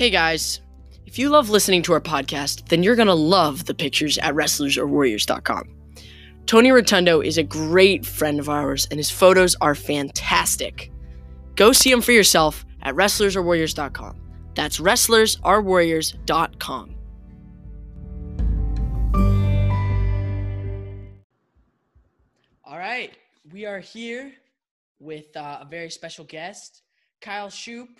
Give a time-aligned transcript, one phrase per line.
[0.00, 0.62] Hey guys,
[1.04, 4.32] if you love listening to our podcast, then you're going to love the pictures at
[4.32, 5.76] wrestlersorwarriors.com.
[6.46, 10.90] Tony Rotundo is a great friend of ours, and his photos are fantastic.
[11.54, 14.18] Go see him for yourself at wrestlersorwarriors.com.
[14.54, 16.94] That's wrestlersorwarriors.com.
[22.64, 23.12] All right,
[23.52, 24.32] we are here
[24.98, 26.80] with uh, a very special guest,
[27.20, 27.90] Kyle Shoop,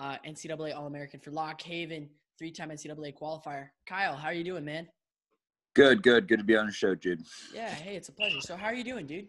[0.00, 2.08] uh, NCAA All American for Lock Haven,
[2.38, 3.68] three time NCAA qualifier.
[3.86, 4.88] Kyle, how are you doing, man?
[5.74, 7.22] Good, good, good to be on the show, Jude.
[7.54, 8.40] Yeah, hey, it's a pleasure.
[8.40, 9.28] So, how are you doing, dude?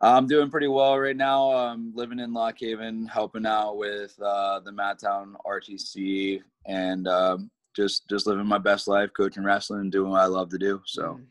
[0.00, 1.50] I'm doing pretty well right now.
[1.52, 7.50] I'm living in Lock Haven, helping out with uh, the Mat Town RTC, and um,
[7.76, 10.80] just just living my best life, coaching wrestling, and doing what I love to do.
[10.86, 11.26] So, Mm.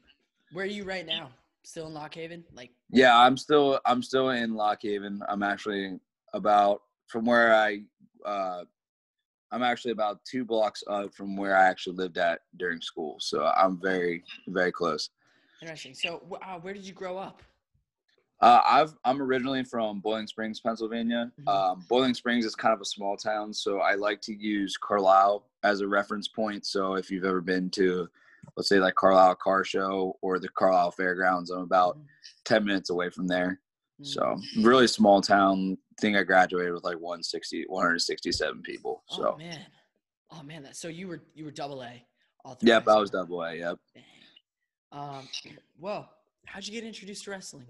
[0.51, 1.31] Where are you right now?
[1.63, 2.43] Still in Lock Haven?
[2.53, 5.21] Like, yeah, I'm still I'm still in Lock Haven.
[5.27, 5.99] I'm actually
[6.33, 7.81] about from where I
[8.25, 8.63] uh,
[9.51, 13.17] I'm actually about two blocks up from where I actually lived at during school.
[13.19, 15.09] So I'm very very close.
[15.61, 15.93] interesting.
[15.93, 17.41] So, uh, where did you grow up?
[18.41, 21.31] Uh, I've I'm originally from Boiling Springs, Pennsylvania.
[21.39, 21.47] Mhm.
[21.47, 25.45] Um, Boiling Springs is kind of a small town, so I like to use Carlisle
[25.63, 26.65] as a reference point.
[26.65, 28.09] So if you've ever been to,
[28.57, 32.05] let's say like Carlisle Car Show or the Carlisle Fairgrounds, I'm about Mhm.
[32.43, 33.61] ten minutes away from there.
[34.03, 34.07] Mm.
[34.07, 35.77] So really small town.
[36.01, 39.03] Thing I graduated with like 160, 167 people.
[39.11, 39.59] oh So man,
[40.31, 40.63] oh man.
[40.63, 42.03] That so you were you were double A.
[42.43, 43.55] All through yep, I was double A.
[43.55, 43.79] Yep.
[43.93, 44.03] Dang.
[44.91, 45.27] Um,
[45.79, 46.09] well,
[46.45, 47.65] how'd you get introduced to wrestling?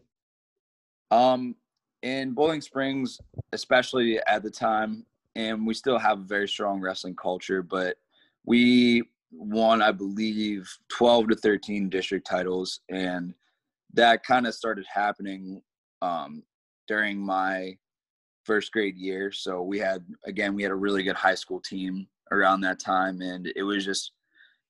[1.12, 1.56] Um,
[2.02, 3.20] in Boiling Springs,
[3.54, 7.98] especially at the time, and we still have a very strong wrestling culture, but
[8.46, 12.82] we won, I believe, 12 to 13 district titles.
[12.90, 13.34] And
[13.94, 15.62] that kind of started happening
[16.04, 16.44] um,
[16.88, 17.78] during my
[18.46, 19.32] first grade year.
[19.32, 23.22] So we had, again, we had a really good high school team around that time.
[23.22, 24.12] And it was just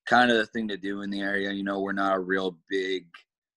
[0.06, 1.52] kind of the thing to do in the area.
[1.52, 3.08] You know, we're not a real big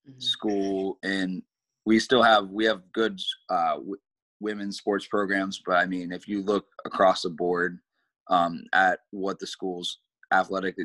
[0.08, 0.22] Mhm.
[0.22, 1.42] school and
[1.84, 3.20] we still have we have good
[3.50, 3.96] uh, w-
[4.38, 7.80] women's sports programs but i mean if you look across the board
[8.30, 9.98] um, at what the school's
[10.32, 10.76] athletic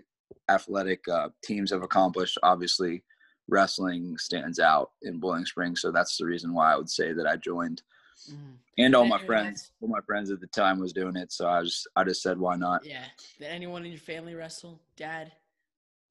[0.50, 3.04] athletic uh, teams have accomplished obviously
[3.52, 7.28] wrestling stands out in Boiling Springs so that's the reason why i would say that
[7.28, 7.84] i joined
[8.30, 8.58] Mhm.
[8.78, 11.62] and all my friends all my friends at the time was doing it so i
[11.64, 13.06] just i just said why not Yeah.
[13.38, 14.80] Did anyone in your family wrestle?
[14.96, 15.32] Dad,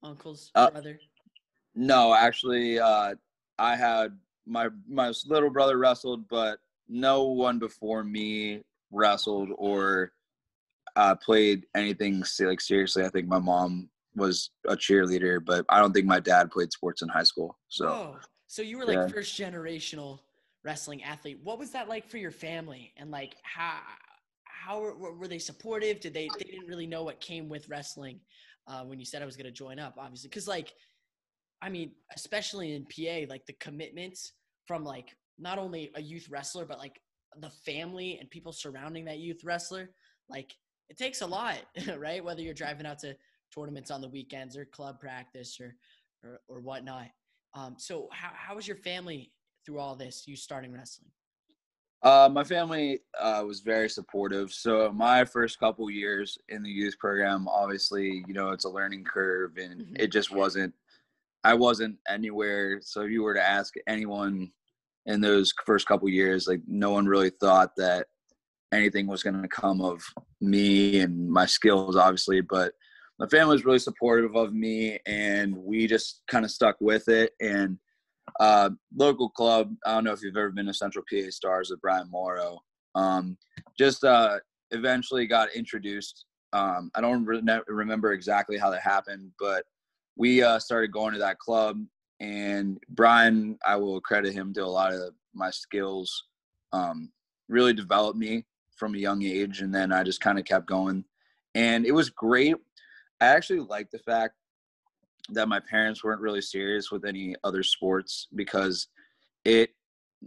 [0.02, 1.00] uncles, Uh, brother?
[1.74, 3.14] No, actually, uh,
[3.58, 6.58] I had my my little brother wrestled, but
[6.88, 10.12] no one before me wrestled or
[10.96, 13.04] uh, played anything like seriously.
[13.04, 17.02] I think my mom was a cheerleader, but I don't think my dad played sports
[17.02, 17.58] in high school.
[17.68, 18.16] So Whoa.
[18.46, 19.06] So you were like yeah.
[19.06, 20.18] first generational
[20.64, 21.38] wrestling athlete.
[21.42, 22.92] What was that like for your family?
[22.96, 23.78] And like how
[24.44, 26.00] how were, were- were they supportive?
[26.00, 28.20] Did they they didn't really know what came with wrestling
[28.66, 29.94] uh, when you said I was going to join up?
[29.98, 30.72] Obviously, because like
[31.62, 34.32] I mean, especially in PA, like the commitments
[34.66, 37.00] from like not only a youth wrestler but like
[37.38, 39.90] the family and people surrounding that youth wrestler,
[40.28, 40.54] like
[40.88, 41.58] it takes a lot,
[41.98, 42.24] right?
[42.24, 43.16] Whether you're driving out to
[43.54, 45.74] tournaments on the weekends or club practice or
[46.22, 47.08] or, or whatnot.
[47.54, 49.32] Um, so how how was your family
[49.64, 50.26] through all this?
[50.26, 51.10] You starting wrestling?
[52.02, 54.50] Uh, my family uh, was very supportive.
[54.52, 59.04] So my first couple years in the youth program, obviously, you know, it's a learning
[59.04, 60.00] curve, and Mhm.
[60.00, 60.74] it just wasn't.
[61.44, 62.80] I wasn't anywhere.
[62.82, 64.52] So if you were to ask anyone
[65.06, 68.08] in those first couple years, like no one really thought that
[68.72, 70.02] anything was going to come of
[70.40, 72.40] me and my skills, obviously.
[72.42, 72.74] But
[73.20, 77.34] my family was really supportive of me, and we just kind of stuck with it.
[77.40, 77.78] And
[78.38, 79.74] uh, local club.
[79.84, 82.60] I don't know if you've ever been to Central PA Stars with Brian Morrow.
[82.94, 83.36] Um,
[83.78, 84.38] just uh,
[84.70, 86.24] eventually got introduced.
[86.52, 89.64] Um, I don't re- remember exactly how that happened, but
[90.16, 91.78] we uh, started going to that club.
[92.20, 96.24] And Brian, I will credit him to a lot of my skills.
[96.72, 97.10] Um,
[97.48, 98.46] really developed me
[98.76, 101.04] from a young age, and then I just kind of kept going.
[101.54, 102.54] And it was great.
[103.20, 104.34] I actually like the fact
[105.30, 108.88] that my parents weren't really serious with any other sports because
[109.44, 109.70] it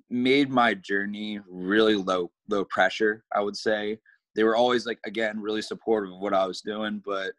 [0.09, 3.99] made my journey really low low pressure i would say.
[4.35, 7.33] They were always like again really supportive of what i was doing but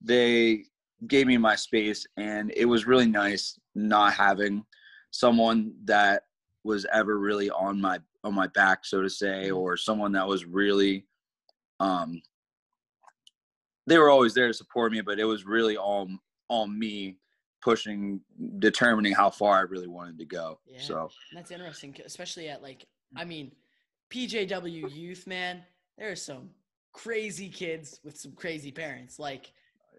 [0.00, 0.64] they
[1.06, 4.64] gave me my space and it was really nice not having
[5.10, 6.22] someone that
[6.64, 10.46] was ever really on my on my back so to say or someone that was
[10.46, 11.04] really
[11.80, 12.22] um
[13.86, 16.08] they were always there to support me but it was really all
[16.48, 17.16] on me
[17.62, 18.20] pushing
[18.58, 20.80] determining how far i really wanted to go Yeah.
[20.80, 22.86] so that's interesting, especially at like
[23.16, 23.52] I mean,
[24.10, 25.62] PJW youth man.
[25.98, 26.50] There are some
[26.92, 29.18] crazy kids with some crazy parents.
[29.18, 29.96] Like, oh,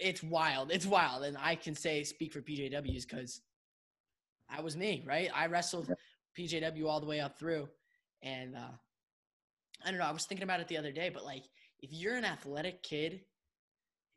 [0.00, 0.08] yeah.
[0.08, 0.70] it's wild.
[0.72, 1.24] It's wild.
[1.24, 3.42] And I can say, speak for PJWs because
[4.50, 5.30] that was me, right?
[5.34, 5.92] I wrestled
[6.38, 7.68] PJW all the way up through.
[8.22, 8.74] And uh,
[9.84, 10.06] I don't know.
[10.06, 11.44] I was thinking about it the other day, but like,
[11.80, 13.20] if you're an athletic kid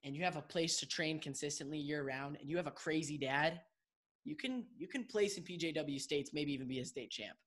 [0.03, 3.17] and you have a place to train consistently year round and you have a crazy
[3.17, 3.61] dad,
[4.23, 7.37] you can you can place in PJW states, maybe even be a state champ.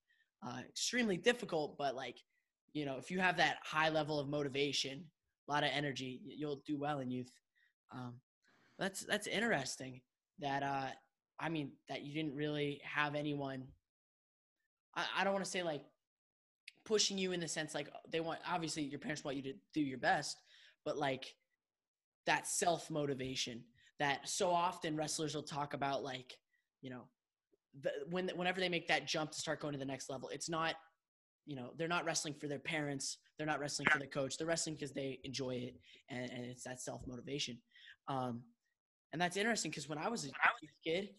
[0.46, 2.16] Uh, extremely difficult, but like
[2.72, 5.04] you know, if you have that high level of motivation,
[5.48, 7.30] a lot of energy, you'll do well in youth.
[7.92, 8.14] Um,
[8.78, 10.00] that's that's interesting.
[10.38, 10.88] That uh,
[11.38, 13.64] I mean, that you didn't really have anyone.
[14.96, 15.84] I, I don't want to say like
[16.84, 18.40] pushing you in the sense like they want.
[18.48, 20.40] Obviously, your parents want you to do your best,
[20.84, 21.34] but like
[22.26, 23.62] that self motivation
[23.98, 26.36] that so often wrestlers will talk about like
[26.80, 27.02] you know
[27.80, 30.48] the, when whenever they make that jump to start going to the next level it's
[30.48, 30.74] not
[31.46, 34.46] you know they're not wrestling for their parents they're not wrestling for the coach they're
[34.46, 35.76] wrestling because they enjoy it
[36.08, 37.56] and, and it's that self motivation
[38.08, 38.42] um,
[39.12, 40.30] and that's interesting because when i was a
[40.84, 41.10] kid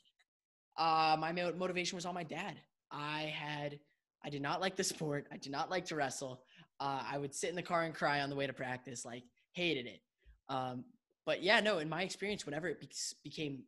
[0.77, 2.59] uh, my motivation was all my dad
[2.91, 3.79] i had
[4.25, 6.43] i did not like the sport i did not like to wrestle
[6.79, 9.23] uh, i would sit in the car and cry on the way to practice like
[9.53, 10.01] hated it
[10.49, 10.83] um,
[11.25, 12.89] but yeah no in my experience whenever it be-
[13.23, 13.63] became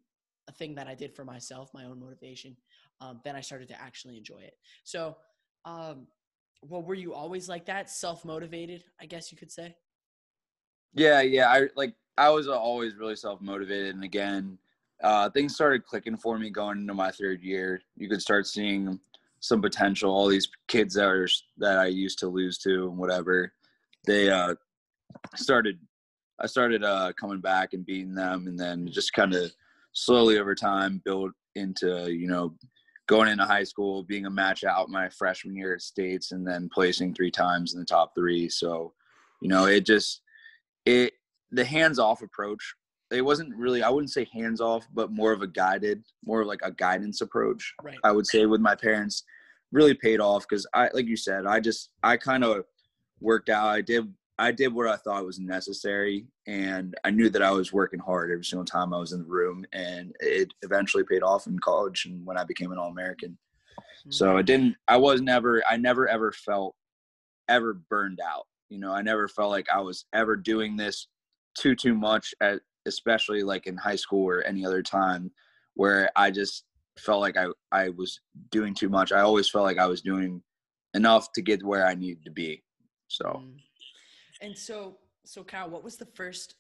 [0.48, 2.56] a thing that i did for myself my own motivation
[3.02, 4.54] um, then i started to actually enjoy it
[4.84, 5.16] so
[5.66, 6.06] um,
[6.70, 8.84] well, were you always like that, self motivated?
[9.00, 9.76] I guess you could say.
[10.94, 11.50] Yeah, yeah.
[11.50, 14.58] I like I was always really self motivated, and again,
[15.04, 17.82] uh, things started clicking for me going into my third year.
[17.98, 19.00] You could start seeing
[19.46, 20.12] some potential.
[20.12, 21.28] All these kids that are
[21.58, 23.54] that I used to lose to and whatever,
[24.08, 24.56] they uh,
[25.36, 25.80] started.
[26.40, 29.52] I started uh, coming back and beating them, and then just kind of
[29.94, 32.56] slowly over time built into you know
[33.08, 36.70] going into high school, being a match out my freshman year at States, and then
[36.74, 38.50] placing three times in the top three.
[38.50, 38.94] So,
[39.42, 40.22] you know, it just
[40.86, 41.14] it
[41.52, 42.74] the hands off approach.
[43.12, 46.62] It wasn't really I wouldn't say hands off, but more of a guided, more like
[46.64, 47.76] a guidance approach.
[47.84, 47.98] Right.
[48.04, 49.24] I would say with my parents
[49.76, 52.64] really paid off because I like you said I just I kind of
[53.20, 53.68] worked out.
[53.68, 57.72] I did I did what I thought was necessary, and I knew that I was
[57.72, 61.48] working hard every single time I was in the room, and it eventually paid off
[61.48, 63.32] in college and when I became an All American.
[63.32, 64.12] Mm-hmm.
[64.12, 64.76] So I didn't.
[64.88, 65.62] I was never.
[65.70, 66.76] I never ever felt
[67.50, 68.48] ever burned out.
[68.70, 71.08] You know, I never felt like I was ever doing this
[71.58, 75.32] too too much, at, especially like in high school or any other time,
[75.76, 76.64] where I just
[76.98, 78.20] felt like I I was
[78.52, 79.12] doing too much.
[79.12, 80.42] I always felt like I was doing
[80.94, 82.64] enough to get where I needed to be.
[83.08, 83.26] So.
[83.26, 83.60] Mm
[84.42, 86.56] and so, so Kyle, what was the first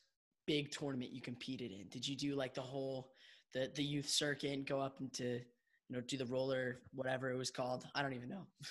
[0.47, 1.87] big tournament you competed in?
[1.89, 3.11] Did you do like the whole
[3.53, 7.37] the the youth circuit and go up into you know do the roller whatever it
[7.37, 7.85] was called?
[7.95, 8.47] I don't even know.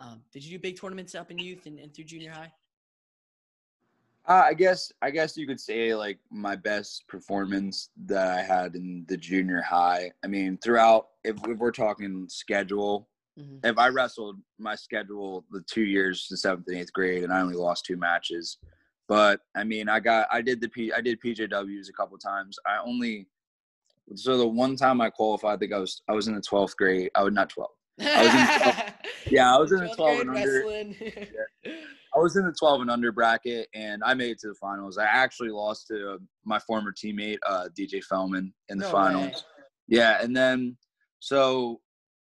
[0.00, 2.52] Um, did you do big tournaments up in youth and, and through junior high?
[4.28, 8.74] Uh, I guess I guess you could say like my best performance that I had
[8.74, 10.12] in the junior high.
[10.22, 13.08] I mean, throughout if, if we're talking schedule,
[13.38, 13.66] Mm-hmm.
[13.66, 17.40] If I wrestled my schedule the two years, the seventh and eighth grade, and I
[17.40, 18.58] only lost two matches,
[19.06, 22.58] but I mean, I got I did the P I did PJWs a couple times.
[22.66, 23.28] I only
[24.14, 26.76] so the one time I qualified, I think I was I was in the twelfth
[26.76, 27.10] grade.
[27.14, 27.70] I was not twelve.
[28.00, 28.92] I was in 12,
[29.30, 30.62] yeah, I was in the twelve and under.
[31.64, 31.72] yeah.
[32.18, 34.98] I was in the twelve and under bracket, and I made it to the finals.
[34.98, 39.32] I actually lost to my former teammate uh, DJ Feldman in the no finals.
[39.32, 39.42] Way.
[39.88, 40.76] Yeah, and then
[41.20, 41.80] so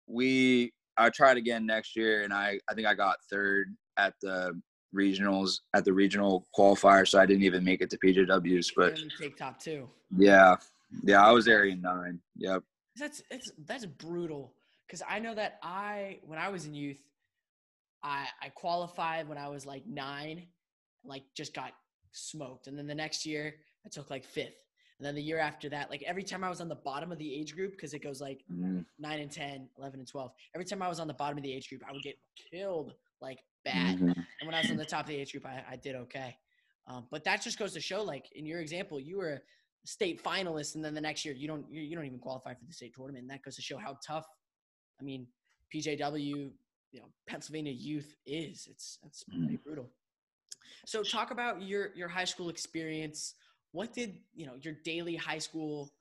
[0.06, 4.58] we I tried again next year, and I I think I got third at the
[4.94, 8.68] regionals at the regional qualifier, so I didn't even make it to PJWs.
[8.74, 9.88] But take top two.
[10.16, 10.56] Yeah,
[11.02, 12.20] yeah, I was area nine.
[12.36, 12.62] Yep.
[12.96, 14.54] That's it's that's brutal
[14.86, 16.98] because I know that I when I was in youth,
[18.04, 20.46] I I qualified when I was like nine,
[21.04, 21.72] like just got
[22.12, 24.54] smoked, and then the next year I took like fifth.
[25.00, 27.18] And then the year after that, like every time I was on the bottom of
[27.18, 28.80] the age group, because it goes like mm-hmm.
[29.00, 31.52] 9 and 10, 11 and 12, every time I was on the bottom of the
[31.52, 32.16] age group, I would get
[32.52, 33.96] killed like bad.
[33.96, 34.06] Mm-hmm.
[34.06, 36.36] And when I was on the top of the age group, I, I did okay.
[36.86, 39.40] Um, but that just goes to show, like in your example, you were a
[39.86, 42.64] state finalist, and then the next year you don't you, you don't even qualify for
[42.64, 43.22] the state tournament.
[43.22, 44.26] And that goes to show how tough.
[45.00, 45.26] I mean,
[45.74, 46.50] PJW,
[46.94, 48.66] you know, Pennsylvania youth is.
[48.70, 49.56] It's it's pretty mm-hmm.
[49.56, 49.90] brutal.
[50.86, 53.34] So talk about your your high school experience
[53.74, 55.92] what did you know your daily high school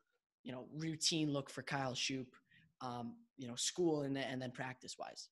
[0.44, 2.28] you know routine look for Kyle Shoop,
[2.82, 5.28] um, you know school and then and then practice wise?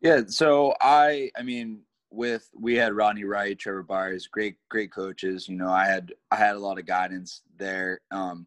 [0.00, 5.48] Yeah, so I I mean with we had Rodney Wright, Trevor Byers, great great coaches.
[5.48, 8.46] You know, I had I had a lot of guidance there, um,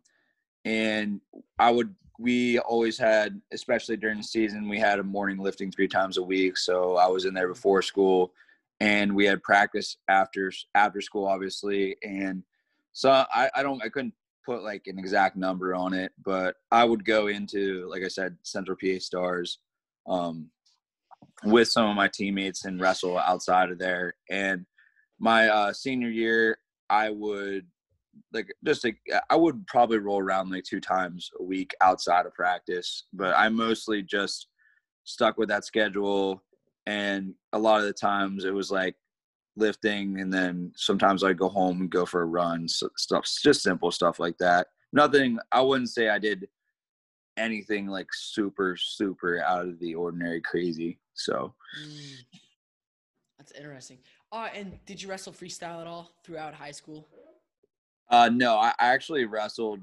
[0.64, 1.20] and
[1.60, 5.88] I would we always had, especially during the season, we had a morning lifting three
[5.88, 6.58] times a week.
[6.58, 8.34] So I was in there before school
[8.82, 11.96] and we had practice after after school, obviously.
[12.04, 12.44] And
[12.92, 14.14] so I, I don't I couldn't
[14.46, 18.36] put like an exact number on it, but I would go into like I said,
[18.44, 19.60] Central PA Stars,
[20.06, 20.50] um,
[21.46, 24.16] with some of my teammates and wrestle outside of there.
[24.30, 24.66] And
[25.20, 26.58] my uh, senior year,
[26.90, 27.66] I would
[28.34, 28.98] like just like
[29.30, 33.50] I would probably roll around like two times a week outside of practice, but I
[33.50, 34.48] mostly just
[35.04, 36.44] stuck with that schedule.
[36.86, 38.96] And a lot of the times it was like
[39.56, 43.62] lifting, and then sometimes I'd go home and go for a run, so stuff, just
[43.62, 44.68] simple stuff like that.
[44.92, 45.38] Nothing.
[45.52, 46.48] I wouldn't say I did
[47.38, 51.00] anything like super super out of the ordinary crazy.
[51.14, 52.40] So mm,
[53.38, 54.00] that's interesting.
[54.32, 57.08] Uh, and did you wrestle freestyle at all throughout high school?
[58.10, 59.82] Uh, no, I, I actually wrestled.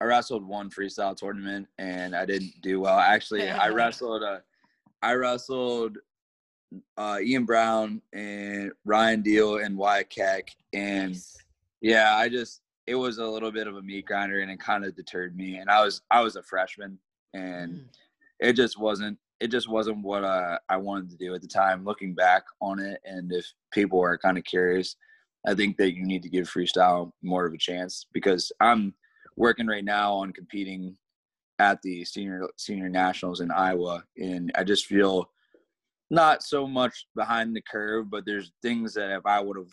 [0.00, 2.98] I wrestled one freestyle tournament and I didn't do well.
[2.98, 4.22] Actually, I wrestled.
[4.22, 4.38] Uh,
[5.02, 5.98] I wrestled
[6.96, 11.36] uh, Ian Brown and Ryan Deal and Wyatt Keck, and nice.
[11.80, 14.82] yeah, I just it was a little bit of a meat grinder and it kind
[14.84, 15.58] of deterred me.
[15.58, 16.98] And I was I was a freshman
[17.34, 17.84] and mm.
[18.40, 21.84] it just wasn't it just wasn't what uh, I wanted to do at the time.
[21.84, 24.96] Looking back on it, and if people are kind of curious,
[25.46, 28.94] I think that you need to give freestyle more of a chance because I'm
[29.36, 30.96] working right now on competing
[31.58, 35.30] at the senior senior nationals in Iowa, and I just feel
[36.10, 39.72] not so much behind the curve, but there's things that if I would have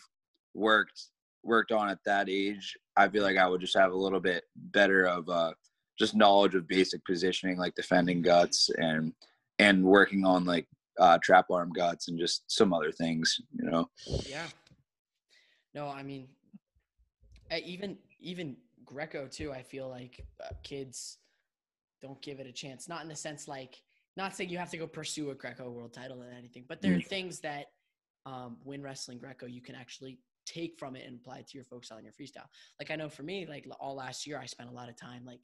[0.54, 1.00] worked
[1.42, 4.44] worked on at that age, I feel like I would just have a little bit
[4.56, 5.52] better of uh,
[5.98, 9.12] just knowledge of basic positioning, like defending guts and
[9.58, 10.66] and working on like
[10.98, 13.88] uh, trap arm guts and just some other things, you know.
[14.28, 14.46] Yeah.
[15.76, 16.26] No, I mean,
[17.54, 18.56] even even
[18.86, 19.52] Greco too.
[19.52, 21.18] I feel like uh, kids
[22.00, 22.88] don't give it a chance.
[22.88, 23.82] Not in the sense like,
[24.16, 26.94] not saying you have to go pursue a Greco world title and anything, but there
[26.94, 27.06] are mm.
[27.06, 27.66] things that
[28.24, 31.64] um, when wrestling Greco, you can actually take from it and apply it to your
[31.64, 32.48] folk style and your freestyle.
[32.80, 35.26] Like I know for me, like all last year, I spent a lot of time
[35.26, 35.42] like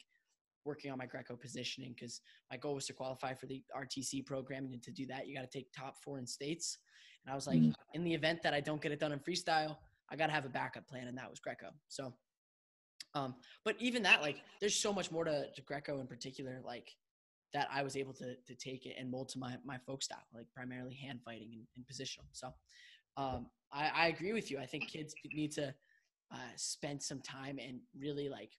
[0.65, 4.65] working on my Greco positioning because my goal was to qualify for the RTC program.
[4.73, 6.79] And to do that, you got to take top four in states.
[7.27, 7.75] And I was like, mm.
[7.93, 9.77] in the event that I don't get it done in freestyle,
[10.11, 11.09] I got to have a backup plan.
[11.09, 11.69] And that was Greco.
[11.89, 12.13] So,
[13.15, 16.91] um, but even that, like, there's so much more to, to Greco in particular, like,
[17.53, 20.25] that I was able to, to take it and mold to my, my folk style,
[20.35, 22.27] like primarily hand fighting and, and positional.
[22.33, 22.55] So,
[23.17, 24.59] um, I, I agree with you.
[24.59, 25.75] I think kids need to
[26.33, 28.53] uh, spend some time and really like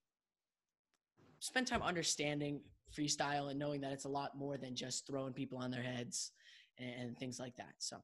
[1.40, 2.62] spend time understanding
[2.98, 6.32] freestyle and knowing that it's a lot more than just throwing people on their heads
[6.78, 7.74] and, and things like that.
[7.80, 7.98] So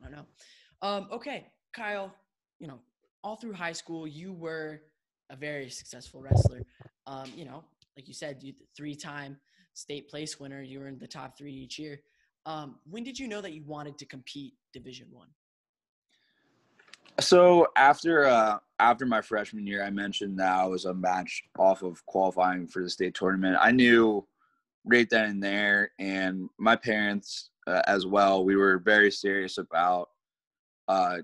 [0.00, 0.26] I don't know.
[0.82, 2.14] Um, okay, Kyle,
[2.64, 2.80] you know,
[3.22, 4.80] all through high school, you were
[5.28, 6.62] a very successful wrestler.
[7.06, 7.62] Um, you know,
[7.94, 9.36] like you said, you three-time
[9.74, 10.62] state place winner.
[10.62, 12.00] You were in the top three each year.
[12.46, 15.28] Um, when did you know that you wanted to compete Division One?
[17.20, 21.82] So after uh, after my freshman year, I mentioned that I was a match off
[21.82, 23.58] of qualifying for the state tournament.
[23.60, 24.26] I knew
[24.86, 28.42] right then and there, and my parents uh, as well.
[28.42, 30.08] We were very serious about
[30.88, 31.18] uh,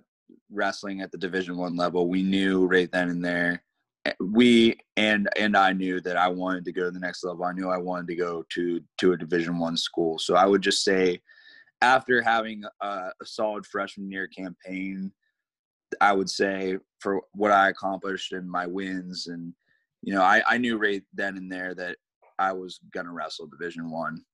[0.50, 2.08] wrestling at the Division One level.
[2.08, 3.62] We knew right then and there.
[4.06, 7.44] Eh, we and and I knew that I wanted to go to the next level.
[7.44, 10.18] I knew I wanted to go to to a Division One school.
[10.18, 11.20] So I would just say,
[11.82, 15.12] after having a, a solid freshman year campaign
[16.00, 19.52] I would say for what I accomplished and my wins, and
[20.02, 21.96] you know, I, I knew right then and there that
[22.38, 24.24] I was gonna wrestle Division One.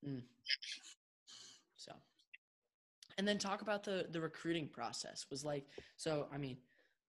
[3.19, 5.27] And then talk about the the recruiting process.
[5.31, 6.57] Was like, so I mean,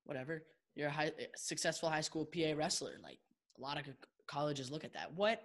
[0.05, 0.43] whatever.
[0.75, 2.93] You're a high, successful high school PA wrestler.
[3.03, 3.17] Like
[3.57, 3.85] a lot of
[4.27, 5.11] colleges look at that.
[5.15, 5.41] What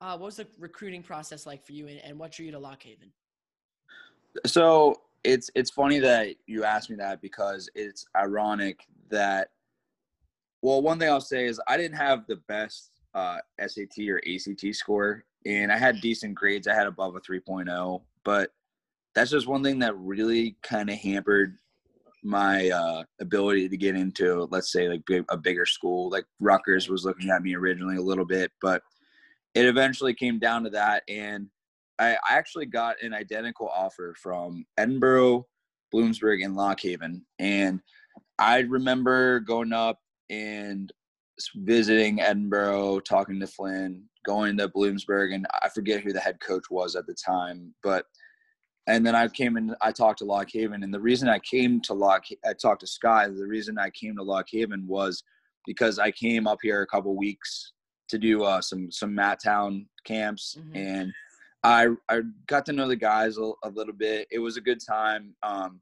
[0.00, 2.58] uh, what was the recruiting process like for you, and, and what drew you to
[2.58, 3.10] Lock Haven?
[4.46, 9.48] So it's it's funny that you asked me that because it's ironic that
[10.62, 14.74] well one thing i'll say is i didn't have the best uh, sat or act
[14.74, 18.52] score and i had decent grades i had above a 3.0 but
[19.14, 21.56] that's just one thing that really kind of hampered
[22.22, 27.04] my uh, ability to get into let's say like a bigger school like Rutgers was
[27.04, 28.82] looking at me originally a little bit but
[29.54, 31.48] it eventually came down to that and
[31.98, 35.44] I, actually got an identical offer from Edinboro,
[35.94, 37.24] Bloomsburg, and Lock Haven.
[37.38, 37.80] And
[38.38, 40.92] I remember going up and
[41.56, 46.64] visiting Edinboro, talking to Flynn, going to Bloomsburg, and I forget who the head coach
[46.70, 48.06] was at the time, but
[48.86, 51.80] and then I came and I talked to Lock Haven, and the reason I came
[51.82, 53.28] to Lock, I talked to Sky.
[53.28, 55.22] The reason I came to Lock Haven was
[55.66, 57.72] because I came up here a couple weeks
[58.08, 60.76] to do uh, some some Mat Town camps, mm-hmm.
[60.76, 61.12] and
[61.62, 64.28] I I got to know the guys a, a little bit.
[64.30, 65.34] It was a good time.
[65.42, 65.80] Um,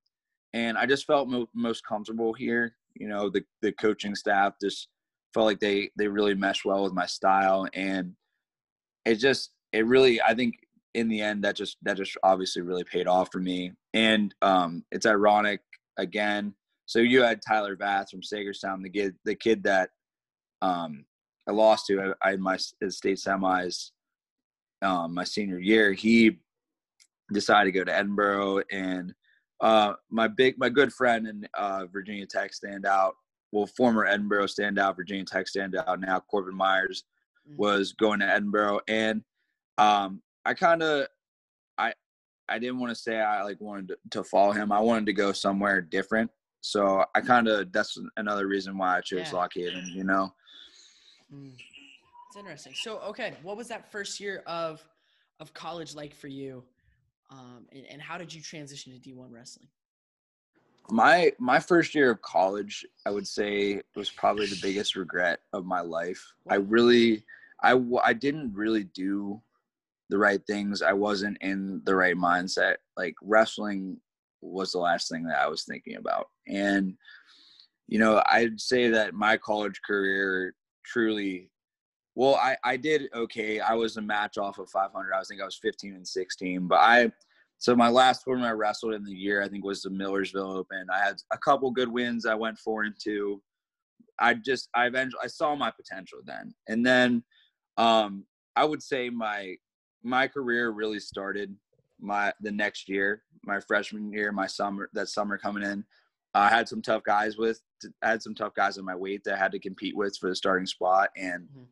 [0.55, 2.77] and I just felt mo- most comfortable here.
[2.95, 4.89] You know, the the coaching staff just
[5.35, 8.13] felt like they they really meshed well with my style, and
[9.05, 10.55] it just it really I think
[10.95, 13.73] in the end that just that just obviously really paid off for me.
[13.95, 15.61] And um, it's ironic
[15.99, 16.55] again.
[16.87, 19.91] So you had Tyler vath from Saegertown, the kid the kid that
[20.61, 21.05] um,
[21.49, 23.91] I lost to I, I my state semis
[24.83, 25.93] um, my senior year.
[25.93, 26.39] He
[27.33, 29.15] decided to go to Edinboro and
[29.61, 33.13] uh, my big my good friend and uh, Virginia Tech standout,
[33.53, 37.05] well former Edinboro standout, Virginia Tech standout now Corbin Myers
[37.49, 37.57] mm-hmm.
[37.57, 39.23] was going to Edinboro and
[39.79, 41.07] um, I kind of
[41.79, 41.93] I
[42.49, 44.73] I didn't want to say I like wanted to, to, follow him.
[44.73, 46.31] I wanted to go somewhere different.
[46.61, 49.39] So I kind of that's another reason why I chose yeah.
[49.39, 49.87] Lock Haven.
[49.93, 50.33] You know.
[51.33, 51.53] Mm.
[52.29, 52.73] It's interesting.
[52.75, 54.83] So okay, what was that first year of
[55.41, 56.65] of college like for you?
[57.31, 59.69] Um, and, and how did you transition to D1 wrestling?
[60.91, 65.65] My my first year of college, I would say, was probably the biggest regret of
[65.65, 66.23] my life.
[66.49, 67.25] I really,
[67.63, 69.41] I I didn't really do
[70.13, 70.83] the right things.
[70.83, 72.75] I wasn't in the right mindset.
[72.99, 73.97] Like wrestling
[74.43, 76.27] was the last thing that I was thinking about.
[76.47, 76.95] And
[77.89, 80.55] you know, I'd say that my college career
[80.85, 81.51] truly
[82.15, 83.59] well, I, I did okay.
[83.59, 85.15] I was a match off of 500.
[85.15, 86.69] I think I was 15 and 16.
[86.69, 87.11] But I,
[87.57, 90.89] so my last tournament I wrestled in the year, I think was the Millersville Open.
[90.93, 92.27] I had a couple good wins.
[92.27, 93.41] I went four and two.
[94.19, 96.53] I just, I eventually, I saw my potential then.
[96.69, 97.25] And then
[97.79, 98.27] um,
[98.57, 99.57] I would say my,
[100.03, 101.55] my career really started
[102.01, 105.85] my, the next year, my freshman year, my summer, that summer coming in.
[106.35, 107.61] I had some tough guys with,
[108.03, 110.31] I had some tough guys in my weight that I had to compete with for
[110.31, 111.11] the starting spot.
[111.17, 111.63] And, mm-hmm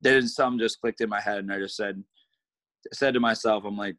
[0.00, 2.02] then some just clicked in my head and I just said
[2.92, 3.96] said to myself, I'm like,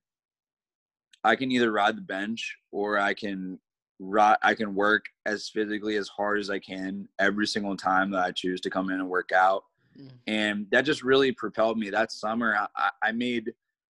[1.23, 3.59] I can either ride the bench or I can
[3.99, 8.23] ride, I can work as physically as hard as I can every single time that
[8.23, 9.65] I choose to come in and work out.
[9.99, 10.09] Mm.
[10.27, 11.89] And that just really propelled me.
[11.89, 13.51] That summer, I, I made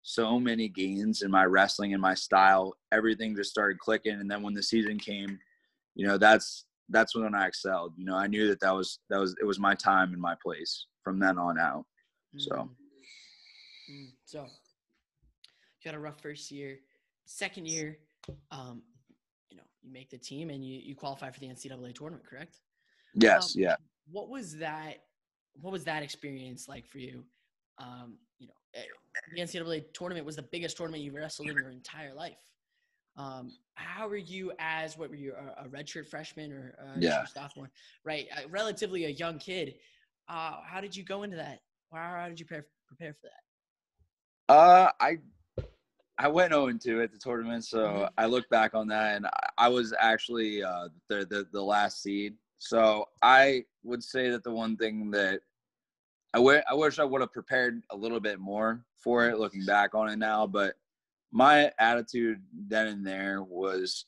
[0.09, 2.77] so many gains in my wrestling and my style.
[2.93, 4.21] Everything just started clicking.
[4.21, 5.37] And then when the season came,
[5.97, 7.93] you know, that's that's when I excelled.
[7.97, 10.37] You know, I knew that that was that was it was my time and my
[10.41, 11.87] place from then on out.
[12.37, 13.93] So, mm-hmm.
[13.93, 14.13] mm.
[14.25, 16.79] so you had a rough first year.
[17.25, 17.99] Second year,
[18.53, 18.83] um,
[19.51, 22.61] you know, you make the team and you you qualify for the NCAA tournament, correct?
[23.15, 23.57] Yes.
[23.57, 23.77] Um, yeah.
[24.09, 24.99] What was that?
[25.61, 27.25] What was that experience like for you?
[27.79, 28.19] Um,
[29.35, 32.39] the NCAA tournament was the biggest tournament you've wrestled in your entire life.
[33.17, 37.25] Um, how were you as what were you a, a redshirt freshman or a yeah.
[37.25, 37.71] sophomore?
[38.05, 39.75] Right, uh, relatively a young kid.
[40.29, 41.61] Uh, how did you go into that
[41.93, 44.53] how, how did you prepare, prepare for that?
[44.53, 45.19] Uh, I
[46.19, 48.05] I went 0 2 at the tournament, so mm-hmm.
[48.17, 49.27] I look back on that, and
[49.59, 52.35] I was actually uh, the, the the last seed.
[52.59, 55.41] So I would say that the one thing that
[56.37, 59.65] I, w- I wish I would have prepared a little bit more for it, looking
[59.65, 60.47] back on it now.
[60.47, 60.75] But
[61.33, 64.05] my attitude then and there was,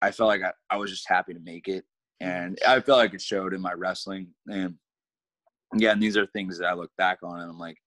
[0.00, 1.84] I felt like I, I was just happy to make it,
[2.20, 4.28] and I felt like it showed in my wrestling.
[4.46, 4.76] And
[5.74, 7.78] again, these are things that I look back on and I'm like,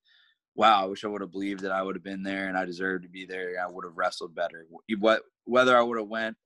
[0.54, 2.66] wow, I wish I would have believed that I would have been there and I
[2.66, 3.54] deserved to be there.
[3.58, 4.66] I would have wrestled better.
[4.98, 6.36] What whether I would have went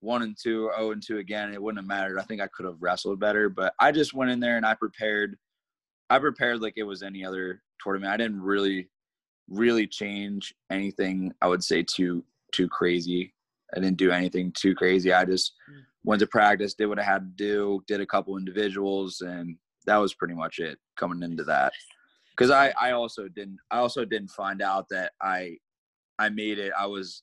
[0.00, 2.18] one and two or oh and two again, it wouldn't have mattered.
[2.18, 4.72] I think I could have wrestled better, but I just went in there and I
[4.72, 5.36] prepared.
[6.12, 8.12] I prepared like it was any other tournament.
[8.12, 8.90] I didn't really,
[9.48, 11.32] really change anything.
[11.40, 12.22] I would say too
[12.52, 13.32] too crazy.
[13.74, 15.10] I didn't do anything too crazy.
[15.10, 15.80] I just mm.
[16.04, 19.96] went to practice, did what I had to do, did a couple individuals, and that
[19.96, 21.72] was pretty much it coming into that.
[22.36, 25.56] Because I I also didn't I also didn't find out that I
[26.18, 26.74] I made it.
[26.78, 27.22] I was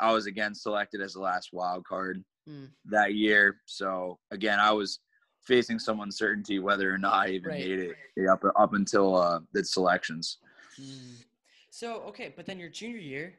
[0.00, 2.70] I was again selected as the last wild card mm.
[2.86, 3.58] that year.
[3.66, 4.98] So again, I was
[5.46, 7.60] facing some uncertainty whether or not I even right.
[7.60, 10.38] made it up up until uh, the selections.
[10.80, 11.24] Mm.
[11.70, 13.34] So okay, but then your junior year,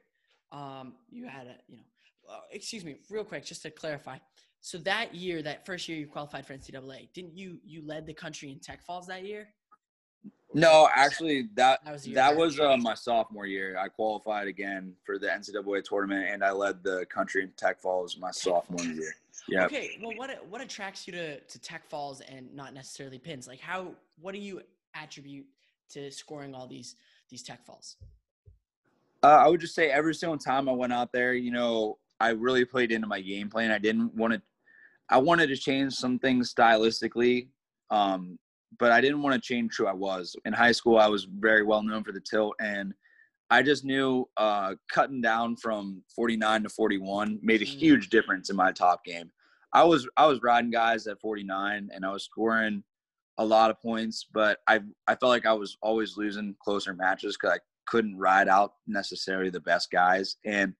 [0.52, 1.84] um, you had a you know,
[2.30, 4.17] uh, excuse me, real quick, just to clarify,
[4.62, 8.13] so that year, that first year you qualified for NCAA, didn't you you led the
[8.13, 9.50] country in Tech Falls that year?
[10.54, 13.78] No, actually, that that was, that was uh, my sophomore year.
[13.78, 18.17] I qualified again for the NCAA tournament, and I led the country in Tech Falls
[18.17, 19.15] my sophomore year.
[19.47, 19.65] Yeah.
[19.65, 19.97] Okay.
[20.02, 23.47] Well, what what attracts you to to Tech Falls and not necessarily pins?
[23.47, 24.62] Like, how what do you
[24.95, 25.45] attribute
[25.89, 26.95] to scoring all these
[27.30, 27.95] these Tech Falls?
[29.23, 32.30] Uh, I would just say every single time I went out there, you know, I
[32.30, 33.71] really played into my game plan.
[33.71, 34.41] I didn't want to.
[35.10, 37.47] I wanted to change some things stylistically,
[37.89, 38.38] um,
[38.78, 40.36] but I didn't want to change who I was.
[40.45, 42.93] In high school, I was very well known for the tilt, and
[43.50, 47.68] I just knew uh, cutting down from 49 to 41 made a mm.
[47.68, 49.32] huge difference in my top game.
[49.74, 52.84] I was I was riding guys at 49 and I was scoring
[53.38, 57.38] a lot of points, but I I felt like I was always losing closer matches
[57.38, 60.74] because I couldn't ride out necessarily the best guys and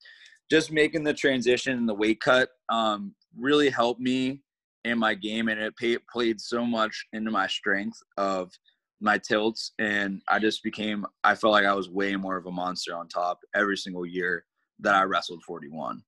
[0.50, 4.42] just making the transition and the weight cut um, really helped me
[4.86, 8.52] in my game and it pay, played so much into my strength of
[9.00, 12.52] my tilts and I just became I felt like I was way more of a
[12.52, 14.46] monster on top every single year
[14.80, 16.02] that I wrestled 41.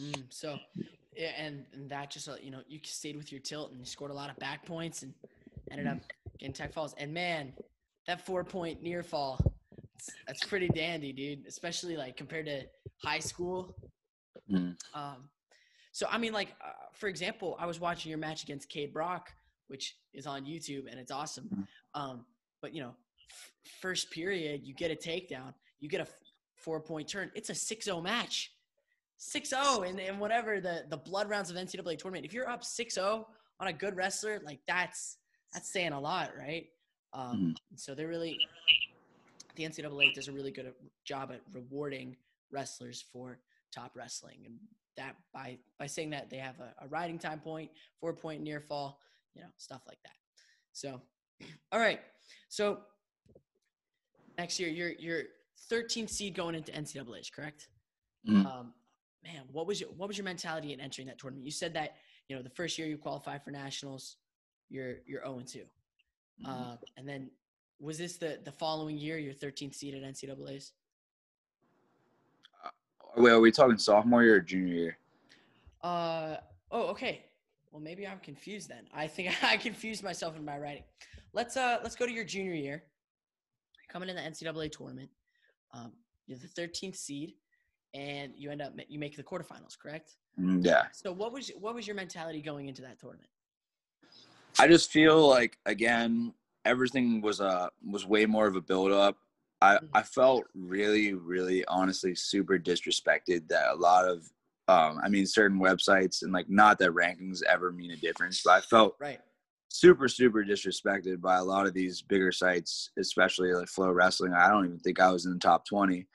[0.00, 0.58] Mm, so
[1.18, 4.10] and, and that just uh, you know you stayed with your tilt and you scored
[4.10, 5.12] a lot of back points and
[5.70, 5.98] ended up
[6.38, 7.52] getting tech falls and man
[8.06, 9.40] that four point near fall
[10.26, 12.62] that's pretty dandy dude especially like compared to
[13.02, 13.74] high school
[14.50, 14.76] mm.
[14.94, 15.28] um
[15.92, 19.32] so i mean like uh, for example i was watching your match against Cade Brock
[19.68, 21.48] which is on youtube and it's awesome.
[21.54, 22.00] Mm.
[22.00, 22.24] um
[22.62, 22.94] but you know
[23.30, 26.14] f- first period you get a takedown you get a f-
[26.56, 27.30] four point turn.
[27.34, 28.52] It's a 6-0 match.
[29.20, 32.26] 6-0 and, and whatever the the blood rounds of ncaa tournament.
[32.26, 33.24] If you're up 6-0
[33.60, 35.16] on a good wrestler like that's
[35.52, 36.66] that's saying a lot right?
[37.12, 37.78] Um mm.
[37.78, 38.38] so they're really
[39.56, 40.72] the NCAA does a really good
[41.04, 42.16] job at rewarding
[42.52, 43.38] wrestlers for
[43.74, 44.54] top wrestling, and
[44.96, 48.60] that by by saying that they have a, a riding time point, four point near
[48.60, 49.00] fall,
[49.36, 50.14] you know, stuff like that.
[50.72, 51.00] So,
[51.72, 52.00] all right,
[52.48, 52.78] so
[54.38, 55.22] next year you're you're
[55.70, 57.68] 13th seed going into NCAA's, correct?
[58.28, 58.46] Mm.
[58.46, 58.72] Um,
[59.24, 61.44] man, what was your what was your mentality in entering that tournament?
[61.44, 61.96] You said that
[62.28, 64.16] you know the first year you qualify for nationals,
[64.68, 66.50] you're you're 0 and 2, mm-hmm.
[66.50, 67.30] uh, and then
[67.78, 70.72] was this the the following year, your 13th seed at NCAA's?
[72.64, 72.70] Uh,
[73.20, 74.98] wait, are we talking sophomore year or junior year?
[75.82, 76.36] Uh
[76.70, 77.25] oh, okay.
[77.76, 78.86] Well, maybe I'm confused then.
[78.94, 80.84] I think I confused myself in my writing.
[81.34, 82.84] Let's uh let's go to your junior year.
[83.90, 85.10] Coming in the NCAA tournament,
[85.74, 85.92] um,
[86.26, 87.34] you're the 13th seed,
[87.92, 90.16] and you end up you make the quarterfinals, correct?
[90.40, 90.84] Mm, yeah.
[90.92, 93.28] So what was what was your mentality going into that tournament?
[94.58, 96.32] I just feel like again
[96.64, 99.18] everything was uh was way more of a build up.
[99.60, 99.86] I mm-hmm.
[99.92, 104.30] I felt really really honestly super disrespected that a lot of
[104.68, 108.52] um I mean certain websites and like not that rankings ever mean a difference, but
[108.52, 109.20] I felt right
[109.68, 114.32] super super disrespected by a lot of these bigger sites, especially like Flow Wrestling.
[114.32, 116.06] I don't even think I was in the top 20.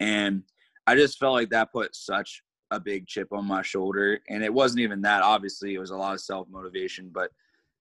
[0.00, 0.42] And
[0.86, 4.52] I just felt like that put such a big chip on my shoulder and it
[4.52, 7.30] wasn't even that obviously it was a lot of self motivation but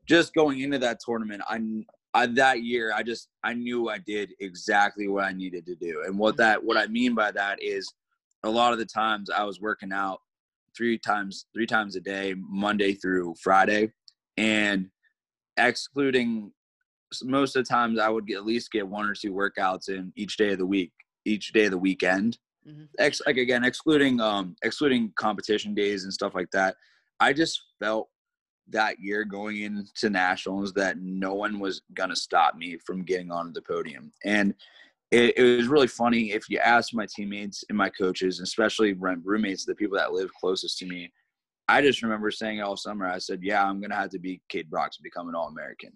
[0.05, 1.59] just going into that tournament I
[2.13, 6.03] I, that year i just i knew i did exactly what i needed to do
[6.05, 7.93] and what that what i mean by that is
[8.43, 10.19] a lot of the times i was working out
[10.75, 13.91] three times three times a day monday through friday
[14.37, 14.87] and
[15.57, 16.51] excluding
[17.23, 20.11] most of the times i would get, at least get one or two workouts in
[20.15, 20.91] each day of the week
[21.25, 22.83] each day of the weekend mm-hmm.
[22.99, 26.75] Ex, like again excluding um excluding competition days and stuff like that
[27.19, 28.09] i just felt
[28.69, 33.31] that year going into nationals that no one was going to stop me from getting
[33.31, 34.11] onto the podium.
[34.25, 34.53] And
[35.11, 39.15] it, it, was really funny if you ask my teammates and my coaches, especially my
[39.23, 41.11] roommates, the people that live closest to me.
[41.69, 44.69] I just remember saying all summer, I said, "Yeah, I'm gonna have to beat Cade
[44.69, 45.91] Brock to become an All American."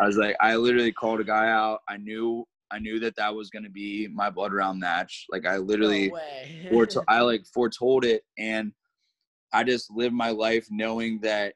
[0.00, 1.80] I was like, I literally called a guy out.
[1.88, 5.26] I knew, I knew that that was gonna be my blood round match.
[5.30, 6.14] Like I literally, no
[7.08, 8.72] I like foretold it, and
[9.52, 11.54] I just lived my life knowing that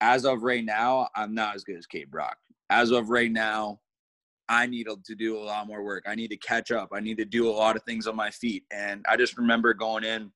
[0.00, 2.36] as of right now, I'm not as good as Cade Brock.
[2.68, 3.80] As of right now,
[4.48, 6.04] I need to do a lot more work.
[6.06, 6.90] I need to catch up.
[6.92, 8.64] I need to do a lot of things on my feet.
[8.70, 10.30] And I just remember going in,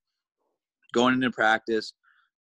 [0.94, 1.92] going into practice.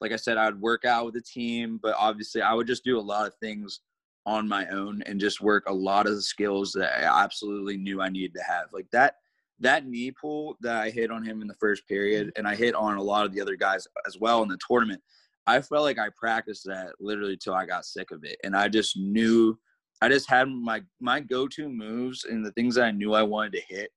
[0.01, 2.83] Like I said, I would work out with the team, but obviously I would just
[2.83, 3.79] do a lot of things
[4.25, 8.01] on my own and just work a lot of the skills that I absolutely knew
[8.01, 8.65] I needed to have.
[8.73, 9.15] Like that
[9.59, 12.75] that knee pull that I hit on him in the first period, and I hit
[12.75, 15.01] on a lot of the other guys as well in the tournament.
[15.47, 18.67] I felt like I practiced that literally till I got sick of it, and I
[18.67, 19.57] just knew
[20.01, 23.53] I just had my my go-to moves and the things that I knew I wanted
[23.53, 23.91] to hit.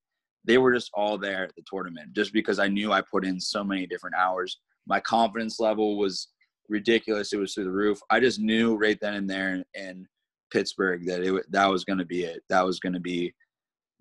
[0.45, 3.39] They were just all there at the tournament, just because I knew I put in
[3.39, 4.57] so many different hours.
[4.87, 6.29] My confidence level was
[6.69, 7.99] ridiculous; it was through the roof.
[8.09, 10.07] I just knew right then and there in
[10.51, 12.41] Pittsburgh that it that was going to be it.
[12.49, 13.33] That was going to be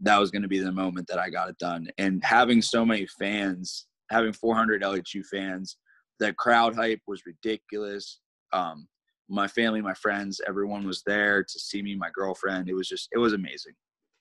[0.00, 1.88] that was going to be the moment that I got it done.
[1.98, 5.76] And having so many fans, having 400 LHU fans
[6.20, 8.20] that crowd hype was ridiculous.
[8.52, 8.86] Um,
[9.28, 12.68] my family, my friends, everyone was there to see me, my girlfriend.
[12.68, 13.74] It was just, it was amazing.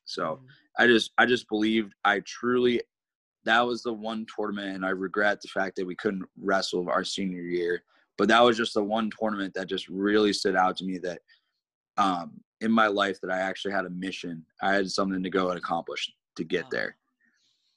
[0.06, 0.46] So mm-hmm.
[0.78, 2.82] I just, I just believed I truly,
[3.46, 7.04] that was the one tournament, and I regret the fact that we couldn't wrestle our
[7.04, 7.84] senior year.
[8.17, 11.22] But that was just the one tournament that just really stood out to me that
[11.98, 14.46] um, in my life that I actually had a mission.
[14.62, 16.70] I had something to go and accomplish to get oh.
[16.72, 16.98] there.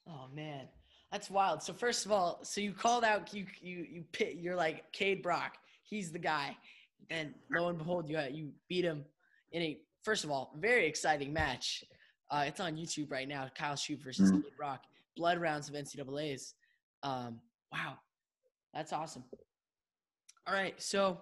[0.09, 0.67] Oh man,
[1.13, 1.63] That's wild.
[1.63, 5.23] So first of all, so you called out you you you pit you're like Cade
[5.23, 5.57] Brock.
[5.83, 6.57] He's the guy.
[7.09, 9.05] Then lo and behold, you you beat him
[9.53, 11.85] in a first of all very exciting match.
[12.31, 13.49] Uh, it's on YouTube right now.
[13.57, 14.43] Kyle Shoop versus mm-hmm.
[14.43, 14.85] Cade Brock.
[15.17, 16.55] Blood rounds of NCAA's.
[17.03, 17.41] Um,
[17.73, 17.95] wow,
[18.73, 19.25] that's awesome.
[20.47, 21.21] All right, so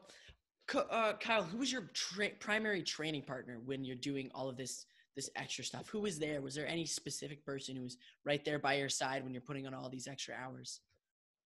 [0.91, 4.85] uh, Kyle, who was your tra- primary training partner when you're doing all of this
[5.17, 5.89] this extra stuff?
[5.89, 6.41] Who was there?
[6.41, 9.67] Was there any specific person who was right there by your side when you're putting
[9.67, 10.81] on all these extra hours?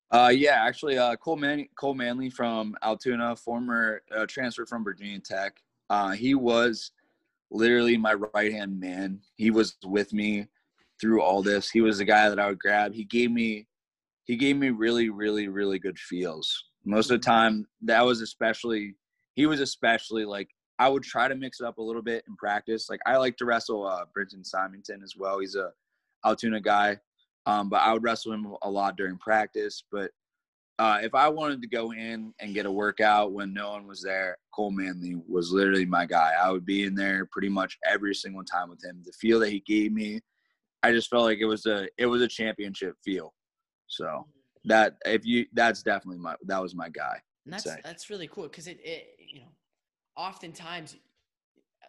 [0.10, 5.20] Uh, yeah, actually, uh, Cole, Man- Cole Manley from Altoona, former uh, transfer from Virginia
[5.20, 5.62] Tech.
[5.90, 6.92] Uh, he was
[7.52, 9.20] literally my right hand man.
[9.36, 10.48] He was with me
[11.00, 11.70] through all this.
[11.70, 12.94] He was the guy that I would grab.
[12.94, 13.68] He gave me,
[14.24, 16.66] he gave me really, really, really good feels.
[16.86, 18.96] Most of the time, that was especially,
[19.36, 22.36] he was especially like I would try to mix it up a little bit in
[22.36, 22.90] practice.
[22.90, 25.40] Like I like to wrestle uh, Brenton Simonton as well.
[25.40, 25.72] He's a
[26.26, 26.98] Altoona guy,
[27.48, 29.82] um, but I would wrestle him a lot during practice.
[29.90, 30.12] But
[30.80, 34.04] uh, if I wanted to go in and get a workout when no one was
[34.04, 36.34] there, Cole Manley was literally my guy.
[36.40, 39.02] I would be in there pretty much every single time with him.
[39.04, 40.20] The feel that he gave me,
[40.84, 43.34] I just felt like it was a it was a championship feel.
[43.88, 44.28] So
[44.66, 47.22] that if you that's definitely my that was my guy.
[47.46, 49.52] And that's that's really cool because it, it you know
[50.18, 50.98] oftentimes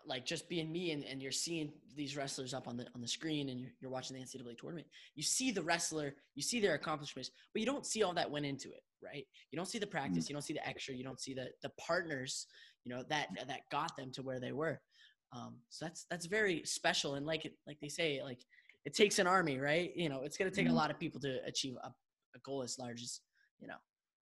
[0.09, 3.09] like just being me and, and you're seeing these wrestlers up on the on the
[3.09, 6.75] screen and you're, you're watching the NCAA tournament, you see the wrestler, you see their
[6.75, 9.25] accomplishments, but you don't see all that went into it, right?
[9.51, 10.31] You don't see the practice, mm-hmm.
[10.31, 12.47] you don't see the extra, you don't see the the partners,
[12.85, 14.81] you know, that that got them to where they were.
[15.37, 18.41] Um, so that's that's very special and like it like they say, like
[18.87, 19.93] it takes an army, right?
[19.95, 20.75] You know, it's gonna take mm-hmm.
[20.75, 23.21] a lot of people to achieve a, a goal as large as,
[23.61, 23.77] you know,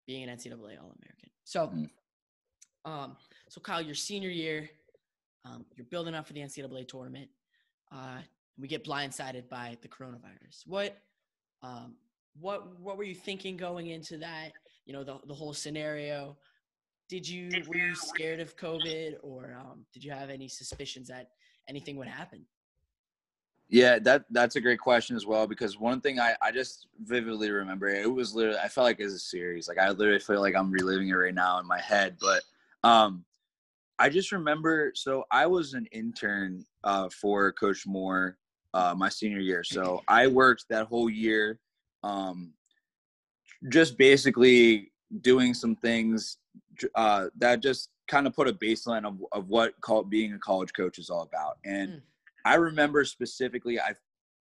[0.05, 1.31] being an NCAA All American.
[1.43, 1.85] So mm-hmm
[2.85, 3.15] um,
[3.49, 4.69] so Kyle, your senior year,
[5.45, 7.29] um, you're building up for the NCAA tournament.
[7.91, 8.19] Uh,
[8.57, 10.65] we get blindsided by the coronavirus.
[10.65, 10.97] What,
[11.63, 11.95] um,
[12.39, 14.51] what, what were you thinking going into that?
[14.85, 16.37] You know, the the whole scenario.
[17.07, 21.31] Did you were you scared of COVID, or um, did you have any suspicions that
[21.67, 22.45] anything would happen?
[23.71, 27.51] Yeah, that that's a great question as well because one thing I, I just vividly
[27.51, 29.67] remember it was literally I felt like it was a series.
[29.67, 32.17] Like I literally feel like I'm reliving it right now in my head.
[32.19, 32.43] But
[32.83, 33.23] um,
[33.99, 38.37] I just remember, so I was an intern uh, for Coach Moore
[38.73, 39.63] uh, my senior year.
[39.63, 41.59] So I worked that whole year,
[42.03, 42.53] um,
[43.69, 46.37] just basically doing some things
[46.95, 50.73] uh, that just kind of put a baseline of, of what call, being a college
[50.73, 51.57] coach is all about.
[51.65, 52.01] And mm.
[52.45, 53.93] I remember specifically, I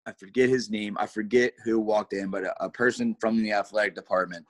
[0.07, 3.53] I forget his name, I forget who walked in, but a, a person from the
[3.53, 4.45] athletic department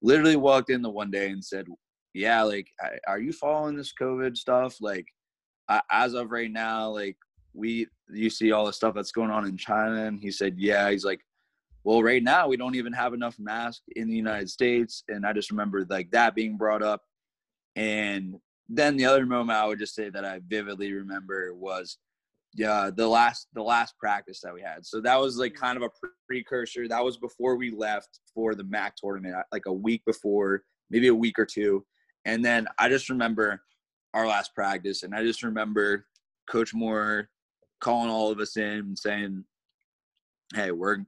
[0.00, 1.66] literally walked in the one day and said,
[2.14, 2.68] yeah, like,
[3.06, 4.76] are you following this COVID stuff?
[4.80, 5.06] Like,
[5.90, 7.16] as of right now, like,
[7.52, 10.06] we, you see all the stuff that's going on in China.
[10.06, 10.90] And he said, yeah.
[10.90, 11.20] He's like,
[11.82, 15.04] well, right now we don't even have enough masks in the United States.
[15.08, 17.02] And I just remember like that being brought up.
[17.76, 18.36] And
[18.68, 21.98] then the other moment I would just say that I vividly remember was
[22.54, 25.82] yeah the last the last practice that we had so that was like kind of
[25.82, 25.90] a
[26.28, 31.08] precursor that was before we left for the mac tournament like a week before maybe
[31.08, 31.84] a week or two
[32.24, 33.62] and then I just remember
[34.14, 36.06] our last practice, and I just remember
[36.48, 37.28] Coach Moore
[37.80, 39.44] calling all of us in and saying,
[40.54, 41.04] "Hey, we're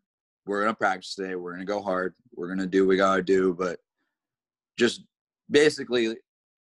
[0.47, 1.35] we're gonna practice today.
[1.35, 2.15] We're gonna go hard.
[2.35, 3.81] We're gonna do what we gotta do." But
[4.79, 5.05] just
[5.51, 6.17] basically,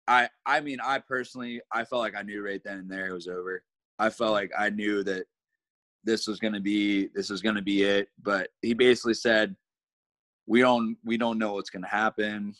[0.07, 3.13] I I mean, I personally, I felt like I knew right then and there it
[3.13, 3.63] was over.
[3.99, 5.25] I felt like I knew that
[6.03, 8.09] this was gonna be this was gonna be it.
[8.21, 9.55] But he basically said,
[10.45, 12.55] "We don't we don't know what's gonna happen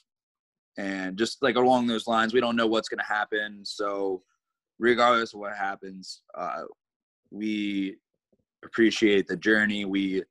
[0.77, 3.61] and just like along those lines we don't know what's going to happen.
[3.63, 4.21] So
[4.79, 6.63] regardless of what happens uh,
[7.31, 7.97] we
[8.63, 9.85] appreciate the journey.
[9.85, 10.23] We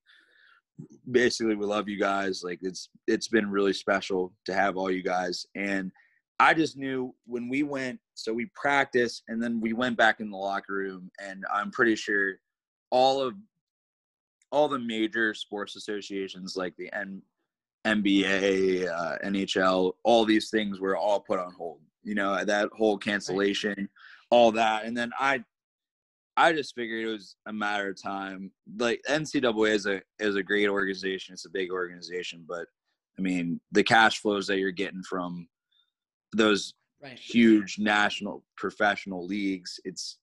[1.10, 2.42] basically we love you guys.
[2.44, 5.46] Like it's it's been really special to have all you guys.
[5.54, 5.90] And
[6.38, 10.30] i just knew when we went so we practiced and then we went back in
[10.30, 11.10] the locker room.
[11.18, 12.34] And i'm pretty sure
[12.90, 13.34] all of
[14.52, 17.20] all the major sports associations like the N,
[17.86, 21.80] NBA, uh, NHL, all these things were all put on hold.
[22.02, 23.88] You know, that whole cancellation,
[24.30, 25.42] all that, and then I,
[26.36, 28.50] I just figured it was a matter of time.
[28.78, 31.32] Like NCAA is a is a great organization.
[31.32, 32.66] It's a big organization, but
[33.18, 35.48] I mean the cash flows that you're getting from
[36.32, 37.18] those right.
[37.18, 40.18] huge national professional leagues, it's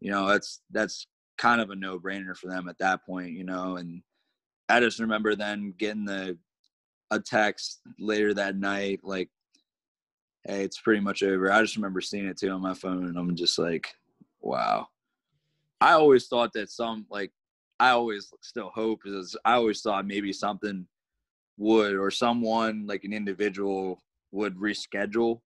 [0.00, 1.06] you know that's that's
[1.38, 3.30] kind of a no brainer for them at that point.
[3.32, 4.02] You know, and
[4.68, 6.38] I just remember then getting the
[7.10, 9.28] a text later that night like
[10.44, 11.52] hey it's pretty much over.
[11.52, 13.88] I just remember seeing it too on my phone and i'm just like
[14.40, 14.88] wow.
[15.80, 17.32] I always thought that some like
[17.78, 20.86] i always still hope is i always thought maybe something
[21.56, 25.40] would or someone like an individual would reschedule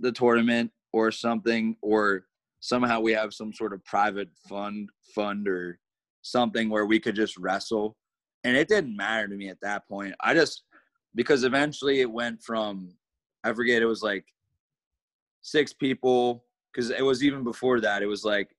[0.00, 2.26] the tournament or something or
[2.60, 5.78] somehow we have some sort of private fund fund or
[6.22, 7.96] something where we could just wrestle
[8.44, 10.14] and it didn't matter to me at that point.
[10.20, 10.64] I just
[11.14, 12.92] because eventually it went from
[13.44, 14.24] i forget it was like
[15.42, 18.56] six people because it was even before that it was like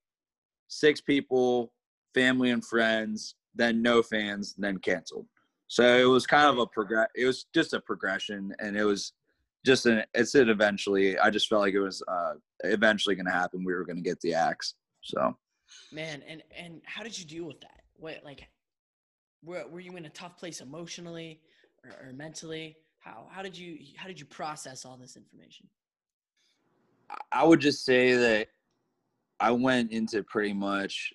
[0.68, 1.72] six people
[2.14, 5.26] family and friends then no fans then canceled.
[5.68, 9.12] So it was kind of a progress it was just a progression and it was
[9.64, 13.32] just an it's it eventually i just felt like it was uh eventually going to
[13.32, 13.64] happen.
[13.64, 15.36] We were going to get the axe so.
[15.92, 17.82] Man and and how did you deal with that?
[17.96, 18.48] What like
[19.46, 21.40] were, were you in a tough place emotionally
[21.84, 25.66] or, or mentally how how did you how did you process all this information
[27.32, 28.48] i would just say that
[29.40, 31.12] i went into pretty much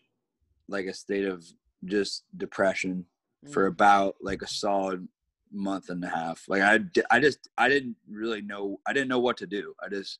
[0.67, 1.45] like a state of
[1.85, 3.05] just depression
[3.45, 3.53] mm.
[3.53, 5.07] for about like a solid
[5.51, 6.43] month and a half.
[6.47, 9.73] Like I, I just, I didn't really know, I didn't know what to do.
[9.83, 10.19] I just,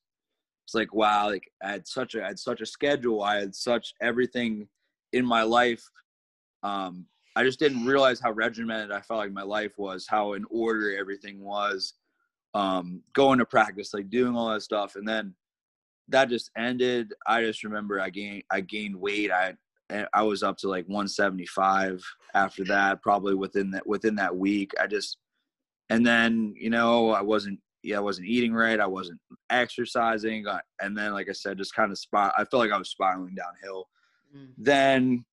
[0.66, 3.24] it's like, wow, like I had such a, I had such a schedule.
[3.24, 4.68] I had such everything
[5.14, 5.84] in my life.
[6.64, 10.46] Um, I just didn't realize how regimented I felt like my life was, how in
[10.50, 11.94] order everything was.
[12.54, 15.34] Um, going to practice, like doing all that stuff, and then
[16.10, 17.14] that just ended.
[17.26, 19.32] I just remember I gained, I gained weight.
[19.32, 19.54] I,
[20.14, 24.74] I was up to like 175 after that, probably within that within that week.
[24.80, 25.18] I just
[25.90, 28.80] and then you know I wasn't yeah I wasn't eating right.
[28.80, 30.46] I wasn't exercising,
[30.82, 32.34] and then like I said, just kind of spot.
[32.38, 33.88] I felt like I was spiraling downhill.
[34.36, 34.50] Mm.
[34.58, 35.26] Then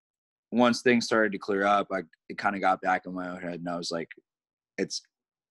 [0.50, 3.40] once things started to clear up, I it kind of got back in my own
[3.40, 4.08] head, and I was like,
[4.78, 5.02] it's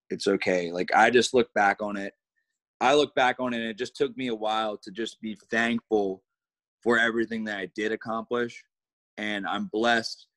[0.09, 0.71] it's okay.
[0.71, 2.13] Like I just look back on it.
[2.79, 5.37] I look back on it, and it just took me a while to just be
[5.51, 6.23] thankful
[6.83, 8.63] for everything that I did accomplish
[9.17, 10.27] and I'm blessed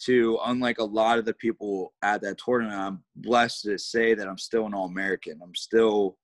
[0.00, 4.26] to, unlike a lot of the people at that tournament, I'm blessed to say that
[4.26, 5.38] I'm still an All American.
[5.42, 6.16] I'm still,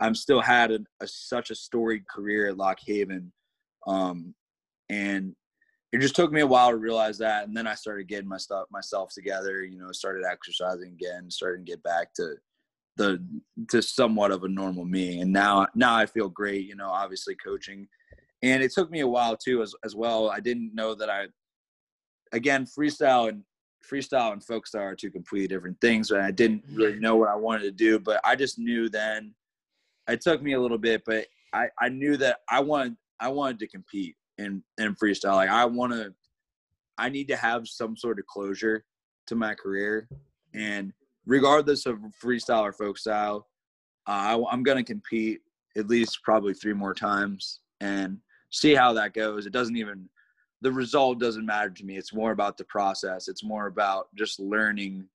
[0.00, 3.32] I'm still had a, a, such a storied career at Lock Haven,
[3.86, 4.34] um,
[4.88, 5.34] and
[5.92, 7.46] it just took me a while to realize that.
[7.46, 9.64] And then I started getting my stuff myself together.
[9.64, 12.34] You know, started exercising again, started to get back to
[12.96, 13.24] the
[13.70, 15.20] to somewhat of a normal me.
[15.20, 16.66] And now, now I feel great.
[16.66, 17.88] You know, obviously coaching
[18.42, 21.26] and it took me a while too as as well i didn't know that i
[22.32, 23.42] again freestyle and
[23.90, 26.76] freestyle and folk style are two completely different things and i didn't mm-hmm.
[26.76, 29.34] really know what i wanted to do but i just knew then
[30.08, 33.58] it took me a little bit but i i knew that i wanted i wanted
[33.58, 36.12] to compete in in freestyle like i want to
[36.96, 38.84] i need to have some sort of closure
[39.26, 40.08] to my career
[40.54, 40.92] and
[41.26, 43.46] regardless of freestyle or folk style
[44.06, 45.40] uh, I, i'm going to compete
[45.76, 48.18] at least probably three more times and
[48.50, 49.46] see how that goes.
[49.46, 50.08] It doesn't even
[50.60, 51.96] the result doesn't matter to me.
[51.96, 53.28] It's more about the process.
[53.28, 55.08] It's more about just learning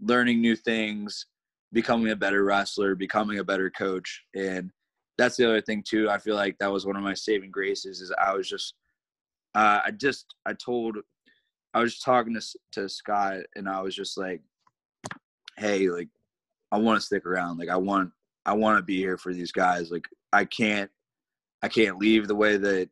[0.00, 1.26] learning new things,
[1.72, 4.24] becoming a better wrestler, becoming a better coach.
[4.34, 4.70] And
[5.20, 6.08] that's the other thing too.
[6.08, 8.74] I feel like that was one of my saving graces is I was just
[9.54, 10.96] uh, I just I told
[11.74, 14.40] I was talking to to Scott and I was just like
[15.58, 16.08] hey, like
[16.72, 17.58] I want to stick around.
[17.58, 18.10] Like I want
[18.46, 19.90] I want to be here for these guys.
[19.90, 20.90] Like I can't
[21.62, 22.88] I can't leave the way that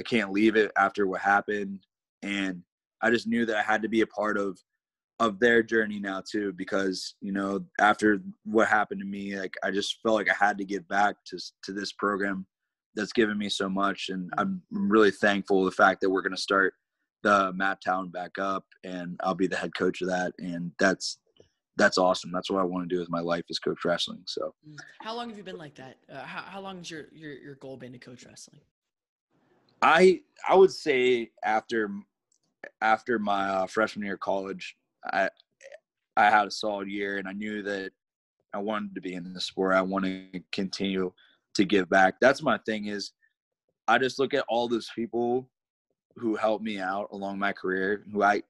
[0.00, 1.80] I can't leave it after what happened.
[2.22, 2.62] And
[3.02, 4.58] I just knew that I had to be a part of
[5.18, 9.70] of their journey now too because you know after what happened to me like i
[9.70, 12.46] just felt like i had to give back to to this program
[12.94, 16.40] that's given me so much and i'm really thankful the fact that we're going to
[16.40, 16.74] start
[17.22, 21.18] the Mat Town back up and i'll be the head coach of that and that's
[21.76, 22.32] that's awesome.
[22.32, 24.22] That's what I want to do with my life is coach wrestling.
[24.26, 24.76] So, mm.
[25.00, 25.96] how long have you been like that?
[26.10, 28.60] Uh, how how long has your your your goal been to coach wrestling?
[29.82, 31.90] I I would say after
[32.80, 35.28] after my uh, freshman year of college, I
[36.16, 37.92] I had a solid year, and I knew that
[38.54, 39.74] I wanted to be in the sport.
[39.74, 41.12] I want to continue
[41.54, 42.14] to give back.
[42.20, 42.86] That's my thing.
[42.86, 43.12] Is
[43.88, 45.48] I just look at all those people
[46.16, 48.42] who helped me out along my career, who I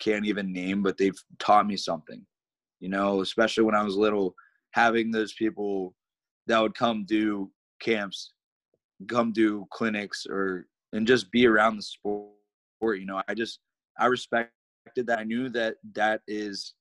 [0.00, 2.26] can't even name, but they've taught me something
[2.84, 4.34] you know, especially when I was little,
[4.72, 5.94] having those people
[6.46, 8.34] that would come do camps,
[9.08, 12.28] come do clinics or and just be around the sport,
[12.98, 13.60] you know, I just
[13.98, 14.06] I
[14.94, 15.18] respected that.
[15.18, 16.74] I knew that that is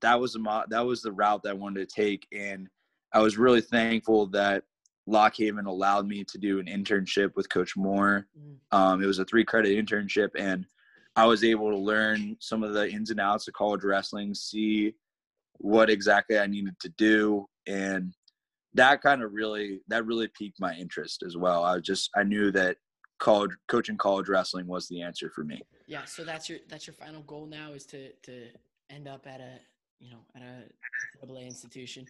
[0.00, 2.68] that was a that was the route that I wanted to take and
[3.12, 4.64] I was really thankful that
[5.06, 8.26] Lock Haven allowed me to do an internship with Coach Moore.
[8.38, 8.76] Mm.
[8.76, 10.64] Um, it was a three credit internship, and
[11.16, 14.94] I was able to learn some of the ins and outs of college wrestling, see
[15.58, 18.14] what exactly I needed to do and
[18.74, 21.62] that kind of really that really piqued my interest as well.
[21.64, 22.76] I just I knew that
[23.18, 25.60] college coaching college wrestling was the answer for me.
[25.92, 28.46] Yeah, so that's your that's your final goal now is to to
[28.88, 29.58] end up at a
[30.00, 30.62] you know, at a
[31.20, 32.06] double A institution?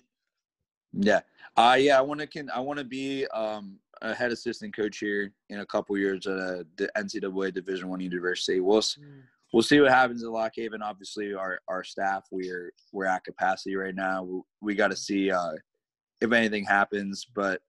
[0.92, 1.22] Yeah.
[1.56, 4.98] Uh yeah, I want to can I want to be um a head assistant coach
[4.98, 8.60] here in a couple years at a the NCAA Division 1 university.
[8.60, 9.22] We'll mm.
[9.52, 10.80] we'll see what happens at Lock Haven.
[10.80, 14.22] Obviously our our staff we're we're at capacity right now.
[14.22, 15.54] We, we got to see uh
[16.20, 17.60] if anything happens, but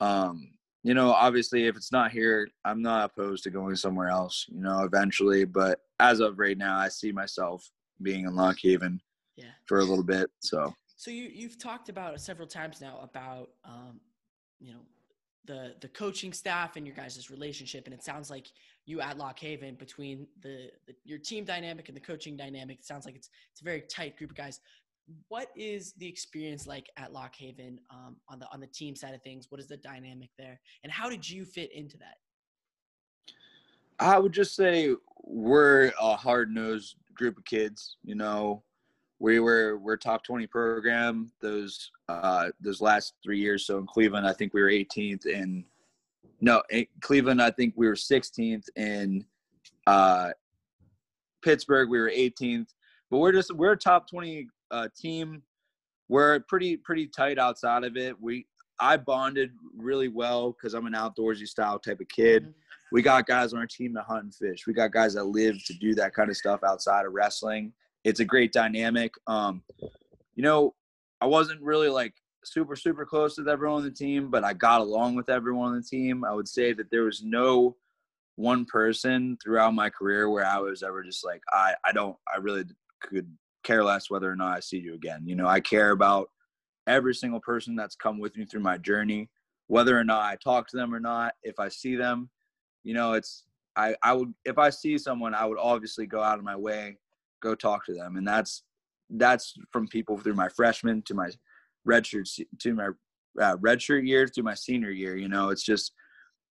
[0.00, 4.46] um you know, obviously if it's not here, I'm not opposed to going somewhere else,
[4.48, 7.68] you know, eventually, but as of right now, I see myself
[8.02, 9.00] being in Lock Haven
[9.36, 9.46] yeah.
[9.66, 14.00] for a little bit, so so you you've talked about several times now about um,
[14.58, 14.80] you know
[15.46, 18.48] the the coaching staff and your guys' relationship, and it sounds like
[18.84, 22.84] you at Lock Haven between the, the your team dynamic and the coaching dynamic, it
[22.84, 24.60] sounds like it's it's a very tight group of guys.
[25.28, 29.14] What is the experience like at Lock Haven um, on the on the team side
[29.14, 29.46] of things?
[29.50, 32.16] What is the dynamic there, and how did you fit into that?
[33.98, 37.96] I would just say we're a hard nosed group of kids.
[38.04, 38.62] You know,
[39.18, 44.26] we were we're top 20 program those uh those last three years so in cleveland
[44.26, 45.64] i think we were 18th in
[46.40, 49.24] no in cleveland i think we were 16th in
[49.86, 50.30] uh
[51.42, 52.68] pittsburgh we were 18th
[53.10, 55.42] but we're just we're a top 20 uh team
[56.08, 58.46] we're pretty pretty tight outside of it we
[58.80, 62.52] i bonded really well because i'm an outdoorsy style type of kid mm-hmm.
[62.92, 65.56] we got guys on our team that hunt and fish we got guys that live
[65.64, 67.72] to do that kind of stuff outside of wrestling
[68.04, 69.12] it's a great dynamic.
[69.26, 69.62] Um,
[70.34, 70.74] you know,
[71.20, 72.14] I wasn't really like
[72.44, 75.76] super super close with everyone on the team, but I got along with everyone on
[75.76, 76.24] the team.
[76.24, 77.76] I would say that there was no
[78.36, 82.38] one person throughout my career where I was ever just like I I don't I
[82.38, 82.64] really
[83.02, 83.28] could
[83.68, 85.22] care less whether or not I see you again.
[85.26, 86.30] You know, I care about
[86.86, 89.28] every single person that's come with me through my journey,
[89.66, 91.34] whether or not I talk to them or not.
[91.42, 92.30] If I see them,
[92.82, 93.44] you know, it's
[93.76, 96.98] I I would if I see someone, I would obviously go out of my way
[97.40, 98.16] go talk to them.
[98.16, 98.62] And that's
[99.10, 101.30] that's from people through my freshman to my
[101.88, 102.88] redshirt to my
[103.40, 105.16] uh, redshirt year to my senior year.
[105.16, 105.92] You know, it's just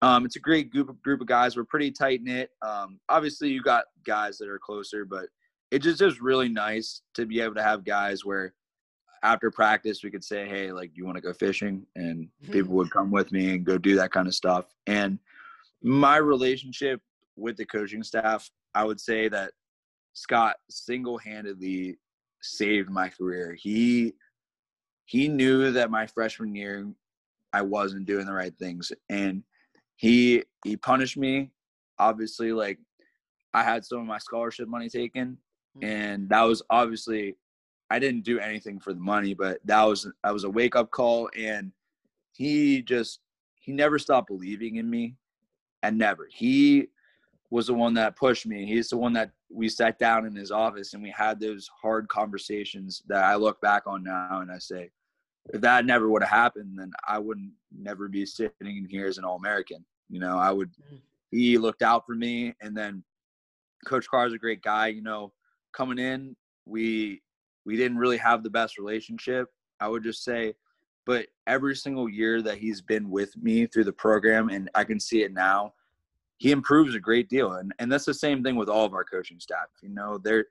[0.02, 1.58] um, it's a great group of, group of guys.
[1.58, 2.52] We're pretty tight knit.
[2.62, 5.26] Um, obviously, you got guys that are closer, but
[5.72, 8.54] it just is really nice to be able to have guys where
[9.24, 12.92] after practice we could say, "Hey, like, you want to go fishing?" and people would
[12.92, 14.66] come with me and go do that kind of stuff.
[14.86, 15.20] And
[15.82, 17.02] my relationship
[17.36, 19.52] with the coaching staff, I would say that
[20.14, 21.98] Scott single-handedly
[22.42, 23.56] saved my career.
[23.60, 24.14] He
[25.06, 26.88] he knew that my freshman year
[27.54, 29.44] I wasn't doing the right things and
[29.96, 31.52] he he punished me
[32.00, 32.78] obviously like
[33.54, 35.38] I had some of my scholarship money taken.
[35.82, 37.36] And that was obviously
[37.90, 40.92] I didn't do anything for the money but that was that was a wake up
[40.92, 41.72] call and
[42.34, 43.20] he just
[43.56, 45.16] he never stopped believing in me
[45.84, 46.90] and never he
[47.50, 48.66] was the one that pushed me.
[48.66, 52.08] He's the one that we sat down in his office and we had those hard
[52.10, 54.90] conversations that I look back on now and I say,
[55.54, 59.18] if that never would have happened, then I wouldn't never be sitting in here as
[59.18, 59.86] an All American.
[60.10, 60.70] You know, I would.
[60.94, 61.00] Mm.
[61.32, 63.04] He looked out for me, and then
[63.86, 64.88] Coach Carr is a great guy.
[64.88, 65.32] You know,
[65.78, 67.22] coming in, we
[67.66, 69.48] we didn't really have the best relationship.
[69.80, 70.56] I would just say,
[71.06, 75.00] but every single year that he's been with me through the program, and I can
[75.00, 75.74] see it now
[76.38, 79.04] he improves a great deal and and that's the same thing with all of our
[79.04, 80.46] coaching staff you know they're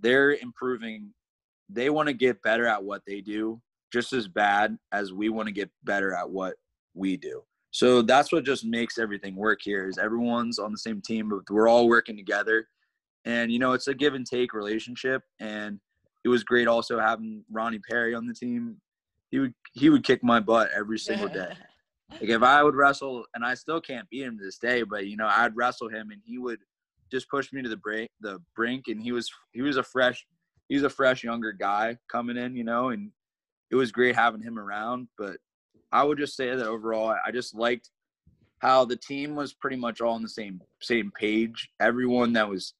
[0.00, 1.10] they're improving
[1.68, 3.60] they want to get better at what they do
[3.92, 6.54] just as bad as we want to get better at what
[6.94, 11.00] we do so that's what just makes everything work here is everyone's on the same
[11.00, 12.68] team but we're all working together
[13.28, 15.78] and you know it's a give and take relationship and
[16.24, 18.76] it was great also having ronnie perry on the team
[19.30, 21.52] he would he would kick my butt every single day
[22.10, 25.06] Like if I would wrestle, and I still can't beat him to this day, but
[25.06, 26.60] you know I'd wrestle him, and he would
[27.10, 30.26] just push me to the brink, the brink, and he was he was a fresh,
[30.68, 33.10] he was a fresh younger guy coming in, you know, and
[33.70, 35.08] it was great having him around.
[35.18, 35.36] But
[35.92, 37.90] I would just say that overall, I just liked
[38.60, 41.68] how the team was pretty much all on the same same page.
[41.78, 42.74] Everyone that was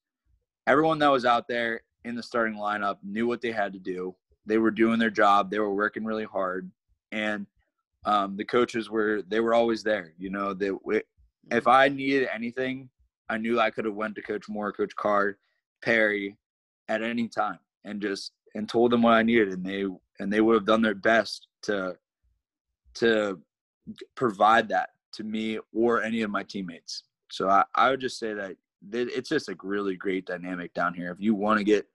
[0.68, 4.14] everyone that was out there in the starting lineup knew what they had to do.
[4.46, 5.50] They were doing their job.
[5.50, 6.70] They were working really hard,
[7.10, 7.46] and
[8.04, 10.12] um, the coaches were they were always there.
[10.18, 11.02] You know, that
[11.50, 11.66] if.
[11.66, 12.88] I needed anything,
[13.28, 15.36] I knew I could have went to Coach Moore, Coach Carr,
[15.82, 16.36] Perry,
[16.88, 19.84] at any time, and just and told them what I needed, and they
[20.20, 21.96] and they would have done their best to
[22.94, 23.40] to
[24.14, 27.04] provide that to me or any of my teammates.
[27.30, 28.56] So I, I would just say that
[28.92, 31.10] it's just a really great dynamic down here.
[31.10, 31.86] If you want to get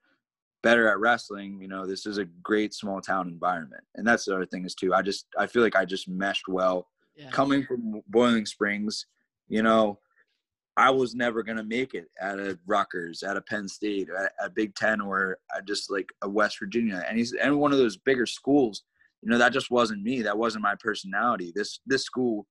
[0.62, 3.84] better at wrestling, you know, this is a great small town environment.
[3.96, 4.94] And that's the other thing is too.
[4.94, 7.30] I just I feel like I just meshed well yeah.
[7.30, 9.06] coming from Boiling Springs,
[9.48, 10.00] you know,
[10.76, 14.50] I was never gonna make it at a Rutgers, at a Penn State, at a
[14.50, 17.98] Big Ten, or uh, just like a West Virginia, and he's and one of those
[17.98, 18.84] bigger schools.
[19.22, 20.22] You know, that just wasn't me.
[20.24, 21.52] That wasn't my personality.
[21.56, 22.48] This this school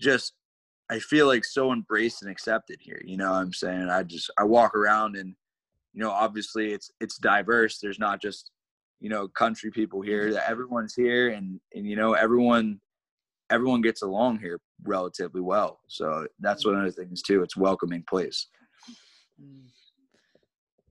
[0.00, 0.32] just
[0.90, 3.00] I feel like so embraced and accepted here.
[3.04, 3.88] You know what I'm saying?
[3.88, 5.34] I just I walk around and
[5.92, 7.78] you know, obviously it's it's diverse.
[7.78, 8.50] There's not just,
[9.00, 10.32] you know, country people here.
[10.32, 12.80] That everyone's here and and you know, everyone
[13.50, 15.80] everyone gets along here relatively well.
[15.86, 17.42] So that's one of the things too.
[17.42, 18.48] It's welcoming place.
[19.40, 19.68] Mm.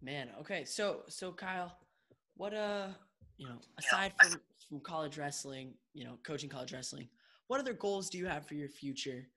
[0.02, 0.64] Man, okay.
[0.64, 1.76] So so Kyle,
[2.36, 2.88] what uh,
[3.38, 4.40] you know, aside from
[4.70, 7.10] from college wrestling, you know, coaching college wrestling,
[7.48, 9.28] what other goals do you have for your future?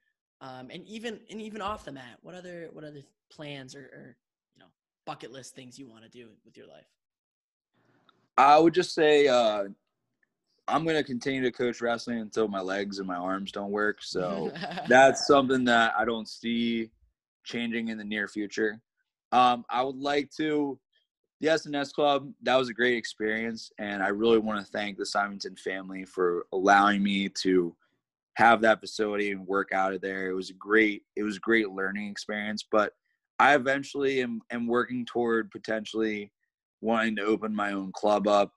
[0.42, 4.16] Um, and even and even off the mat, what other what other plans or, or
[4.54, 4.66] you know
[5.06, 6.84] bucket list things you want to do with your life?
[8.36, 9.64] I would just say uh,
[10.66, 14.02] I'm going to continue to coach wrestling until my legs and my arms don't work.
[14.02, 14.52] So
[14.88, 16.90] that's something that I don't see
[17.44, 18.80] changing in the near future.
[19.32, 20.78] Um, I would like to,
[21.40, 23.72] the SNS Club, that was a great experience.
[23.78, 27.74] And I really want to thank the Simonton family for allowing me to
[28.36, 30.28] have that facility and work out of there.
[30.30, 32.64] It was a great, it was a great learning experience.
[32.70, 32.92] But
[33.38, 36.32] I eventually am, am working toward potentially
[36.80, 38.52] wanting to open my own club up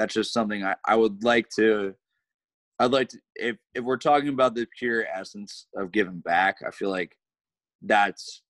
[0.00, 1.94] that's just something I, I would like to
[2.78, 6.70] I'd like to if if we're talking about the pure essence of giving back, I
[6.70, 7.16] feel like
[7.82, 8.42] that's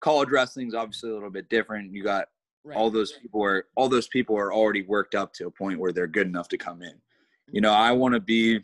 [0.00, 1.94] college wrestling is obviously a little bit different.
[1.94, 2.26] You got
[2.64, 2.76] right.
[2.76, 5.92] all those people are all those people are already worked up to a point where
[5.92, 6.94] they're good enough to come in.
[7.52, 8.60] You know, I want to be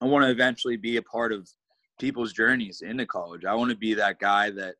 [0.00, 1.48] I want to eventually be a part of
[1.98, 3.44] people's journeys into college.
[3.44, 4.74] I want to be that guy that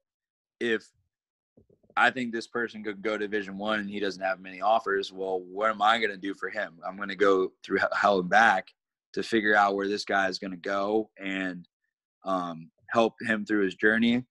[0.61, 0.87] if
[1.97, 5.13] I think this person could go to Division One and he doesn't have many offers.
[5.13, 6.79] Well, what am I going to do for him?
[6.87, 8.69] I'm going to go through hell and back
[9.15, 11.67] to figure out where this guy is going to go and
[12.25, 14.25] um, help him through his journey.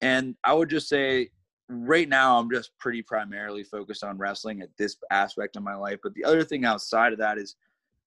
[0.00, 1.30] And I would just say,
[1.68, 5.98] right now, I'm just pretty primarily focused on wrestling at this aspect of my life.
[6.04, 7.56] But the other thing outside of that is,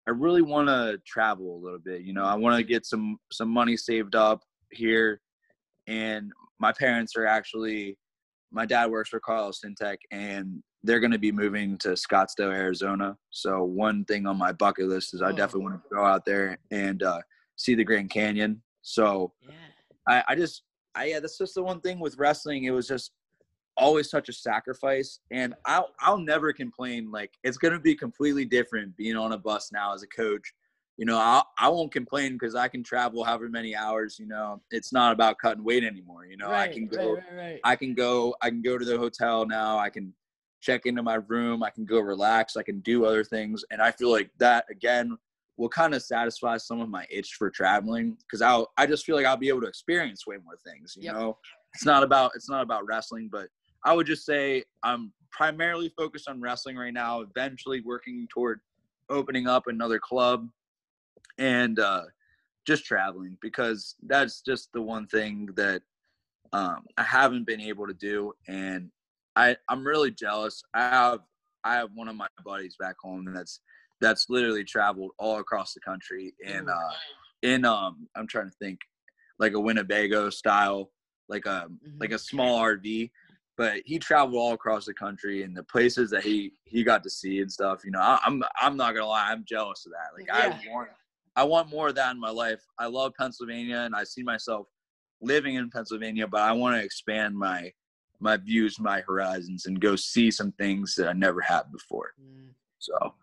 [0.07, 2.01] I really want to travel a little bit.
[2.01, 4.41] You know, I want to get some some money saved up
[4.71, 5.21] here,
[5.87, 7.97] and my parents are actually
[8.51, 13.17] my dad works for Carlisle SynTec and they're going to be moving to Scottsdale, Arizona.
[13.31, 15.35] So one thing on my bucket list is I oh.
[15.35, 17.19] definitely want to go out there and uh,
[17.57, 18.61] see the Grand Canyon.
[18.81, 19.53] So yeah.
[20.07, 22.63] I, I just, I, yeah, that's just the one thing with wrestling.
[22.65, 23.11] It was just
[23.77, 27.11] always such a sacrifice and I'll, I'll never complain.
[27.11, 30.53] Like it's going to be completely different being on a bus now as a coach
[30.97, 34.17] you know, I I won't complain because I can travel however many hours.
[34.17, 36.25] You know, it's not about cutting weight anymore.
[36.25, 38.85] You know, right, I can go, right, right, I can go, I can go to
[38.85, 39.77] the hotel now.
[39.77, 40.13] I can
[40.61, 41.63] check into my room.
[41.63, 42.55] I can go relax.
[42.55, 45.17] I can do other things, and I feel like that again
[45.57, 49.17] will kind of satisfy some of my itch for traveling because I I just feel
[49.17, 50.93] like I'll be able to experience way more things.
[50.95, 51.15] You yep.
[51.15, 51.37] know,
[51.73, 53.49] it's not about it's not about wrestling, but
[53.85, 57.21] I would just say I'm primarily focused on wrestling right now.
[57.21, 58.59] Eventually, working toward
[59.09, 60.49] opening up another club
[61.37, 62.01] and uh,
[62.65, 65.83] just traveling because that's just the one thing that
[66.51, 68.89] um, I haven't been able to do, and
[69.35, 70.63] I I'm really jealous.
[70.73, 71.19] I have
[71.63, 73.61] I have one of my buddies back home that's
[74.01, 76.91] that's literally traveled all across the country in uh
[77.43, 78.79] in um I'm trying to think
[79.39, 80.91] like a Winnebago style
[81.27, 81.97] like a mm-hmm.
[81.99, 83.09] like a small RV
[83.57, 87.09] but he traveled all across the country and the places that he he got to
[87.09, 89.91] see and stuff you know I, am I'm, I'm not gonna lie I'm jealous of
[89.93, 90.57] that like yeah.
[90.57, 90.89] I want
[91.35, 92.65] I want more of that in my life.
[92.79, 94.67] I love Pennsylvania and I see myself
[95.21, 97.71] living in Pennsylvania, but I want to expand my
[98.21, 102.13] my views, my horizons, and go see some things that I never had before.
[102.19, 102.47] Mm.
[102.79, 103.13] So,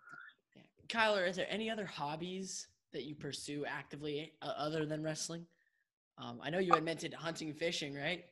[0.89, 5.47] Kyler, is there any other hobbies that you pursue actively uh, other than wrestling?
[6.19, 8.27] Um, I know you had mentioned hunting and fishing, right?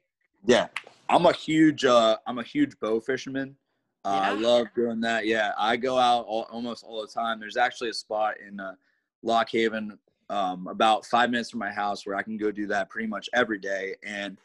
[0.44, 0.68] Yeah,
[1.08, 3.56] I'm a huge uh, I'm a huge bow fisherman.
[4.04, 4.30] Uh, yeah.
[4.30, 5.26] I love doing that.
[5.26, 7.38] Yeah, I go out all, almost all the time.
[7.38, 8.74] There's actually a spot in uh,
[9.22, 9.98] Lock Haven,
[10.30, 13.28] um, about five minutes from my house, where I can go do that pretty much
[13.34, 13.96] every day.
[14.02, 14.38] And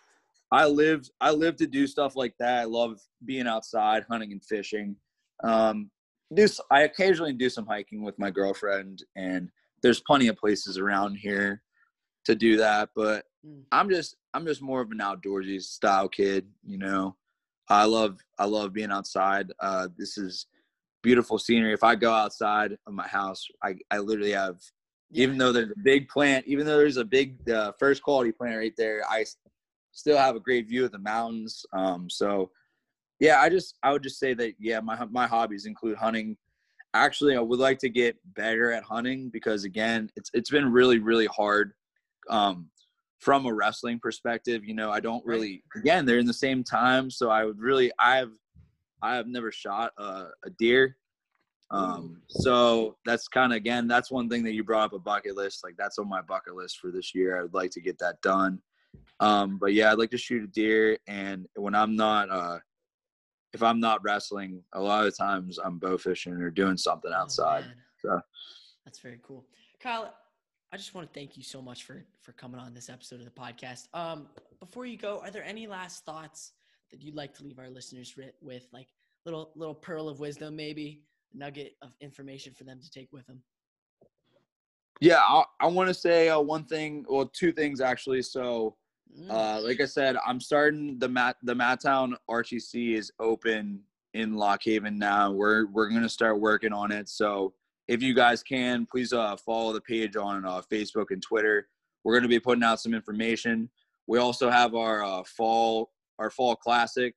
[0.52, 2.62] I live I live to do stuff like that.
[2.62, 4.96] I love being outside, hunting and fishing.
[5.44, 5.90] Um,
[6.34, 9.50] do I occasionally do some hiking with my girlfriend, and
[9.82, 11.62] there's plenty of places around here
[12.26, 12.90] to do that.
[12.96, 13.62] But mm.
[13.72, 17.16] I'm just I'm just more of an outdoorsy style kid, you know.
[17.70, 19.52] I love I love being outside.
[19.62, 20.48] Uh, this is
[21.02, 21.72] beautiful scenery.
[21.72, 24.58] If I go outside of my house, I, I literally have,
[25.10, 25.24] yeah.
[25.24, 28.58] even though there's a big plant, even though there's a big uh, first quality plant
[28.58, 29.24] right there, I
[29.92, 31.66] still have a great view of the mountains.
[31.72, 32.52] Um, so
[33.20, 36.36] yeah, I just, I would just say that, yeah, my, my hobbies include hunting.
[36.94, 41.00] Actually, I would like to get better at hunting because again, it's, it's been really,
[41.00, 41.72] really hard.
[42.30, 42.70] Um,
[43.20, 45.64] from a wrestling perspective, you know, I don't really.
[45.76, 47.92] Again, they're in the same time, so I would really.
[48.00, 48.32] I've
[49.02, 50.98] I have never shot a, a deer.
[51.72, 55.36] Um, so that's kind of again, that's one thing that you brought up a bucket
[55.36, 55.64] list.
[55.64, 57.38] Like that's on my bucket list for this year.
[57.38, 58.60] I would like to get that done.
[59.20, 60.98] Um, but yeah, I'd like to shoot a deer.
[61.08, 62.60] And when I'm not, uh,
[63.54, 67.18] if I'm not wrestling, a lot of times I'm bow fishing or doing something oh,
[67.18, 67.66] outside.
[67.68, 68.22] Oh, so
[68.86, 69.46] that's very cool.
[69.80, 70.14] Kyle,
[70.76, 73.24] I just want to thank you so much for for coming on this episode of
[73.24, 73.88] the podcast.
[73.94, 74.28] Um,
[74.60, 76.52] before you go, are there any last thoughts
[76.92, 78.88] that you'd like to leave our listeners with, like
[79.24, 81.04] little little pearl of wisdom, maybe
[81.34, 83.42] nugget of information for them to take with them?
[85.00, 88.22] Yeah, I, I want to say uh, one thing, well, two things actually.
[88.22, 88.76] So,
[89.18, 89.32] mm.
[89.32, 93.80] uh, like I said, I'm starting the Mat the Mat Town RTC is open
[94.14, 95.32] in Lock Haven now.
[95.32, 97.08] We're we're gonna start working on it.
[97.08, 97.54] So
[97.88, 101.68] if you guys can, please uh, follow the page on uh, Facebook and Twitter.
[102.04, 103.70] We're gonna be putting out some information.
[104.08, 107.16] We also have our uh, fall our fall classic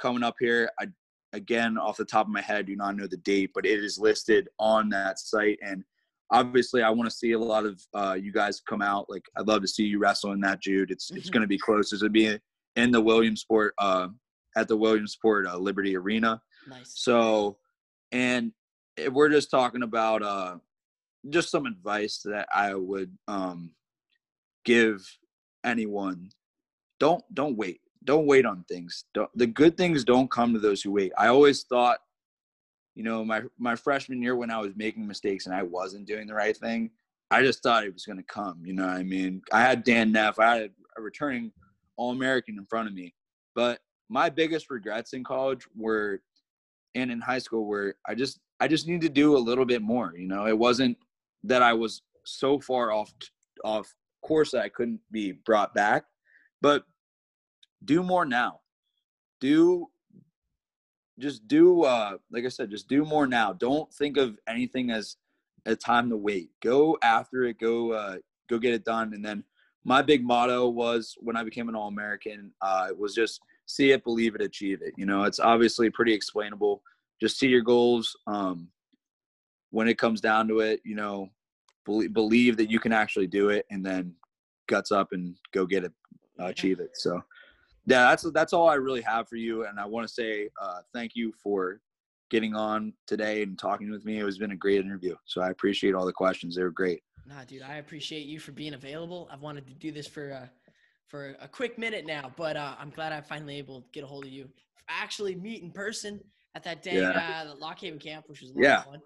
[0.00, 0.70] coming up here.
[0.80, 0.86] I
[1.32, 3.98] again off the top of my head do not know the date, but it is
[3.98, 5.84] listed on that site and
[6.30, 9.08] obviously I want to see a lot of uh, you guys come out.
[9.08, 10.90] Like I'd love to see you wrestle in that, Jude.
[10.90, 11.18] It's mm-hmm.
[11.18, 11.92] it's going to be close.
[11.92, 12.38] It's going to be
[12.76, 14.08] in the Williamsport uh,
[14.56, 16.40] at the Williamsport uh, Liberty Arena.
[16.68, 16.92] Nice.
[16.94, 17.58] So,
[18.12, 18.52] and
[19.10, 20.56] we're just talking about uh,
[21.30, 23.70] just some advice that I would um,
[24.64, 25.06] give
[25.64, 26.30] anyone.
[27.00, 27.80] Don't don't wait.
[28.04, 29.04] Don't wait on things.
[29.14, 31.12] Don't, the good things don't come to those who wait.
[31.16, 31.98] I always thought
[32.94, 36.26] you know, my my freshman year when I was making mistakes and I wasn't doing
[36.26, 36.90] the right thing,
[37.30, 38.62] I just thought it was going to come.
[38.64, 41.52] You know, I mean, I had Dan Neff, I had a returning
[41.96, 43.14] All American in front of me,
[43.54, 46.20] but my biggest regrets in college were,
[46.94, 49.82] and in high school, were I just I just need to do a little bit
[49.82, 50.14] more.
[50.16, 50.96] You know, it wasn't
[51.44, 53.12] that I was so far off
[53.64, 53.92] off
[54.22, 56.04] course that I couldn't be brought back,
[56.60, 56.84] but
[57.84, 58.60] do more now.
[59.40, 59.88] Do
[61.20, 63.52] just do uh like i said just do more now.
[63.52, 65.16] Don't think of anything as
[65.66, 66.50] a time to wait.
[66.62, 67.58] Go after it.
[67.60, 68.16] Go uh
[68.48, 69.14] go get it done.
[69.14, 69.44] And then
[69.84, 74.02] my big motto was when i became an all-american uh it was just see it
[74.02, 74.94] believe it achieve it.
[74.96, 76.82] You know it's obviously pretty explainable
[77.20, 78.68] just see your goals um
[79.70, 81.28] when it comes down to it you know
[81.84, 84.14] believe, believe that you can actually do it and then
[84.68, 85.92] guts up and go get it
[86.40, 87.22] uh, achieve it so
[87.86, 90.80] yeah, that's that's all I really have for you, and I want to say uh,
[90.94, 91.80] thank you for
[92.30, 94.20] getting on today and talking with me.
[94.20, 96.56] It has been a great interview, so I appreciate all the questions.
[96.56, 97.02] They were great.
[97.26, 99.28] Nah, dude, I appreciate you for being available.
[99.30, 100.46] I've wanted to do this for uh,
[101.08, 104.06] for a quick minute now, but uh, I'm glad I finally able to get a
[104.06, 104.48] hold of you.
[104.88, 106.20] Actually, meet in person
[106.54, 107.44] at that day yeah.
[107.46, 108.78] uh, Lock Haven camp, which was a lot yeah.
[108.78, 109.00] of fun.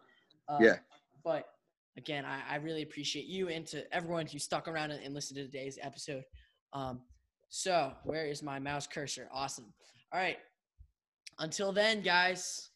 [0.48, 0.76] Uh, yeah.
[1.24, 1.44] But
[1.96, 5.36] again, I, I, really appreciate you and to everyone who stuck around and, and listened
[5.38, 6.22] to today's episode.
[6.72, 7.00] Um,
[7.48, 9.28] so, where is my mouse cursor?
[9.32, 9.72] Awesome.
[10.12, 10.36] All right.
[11.38, 12.67] Until then, guys,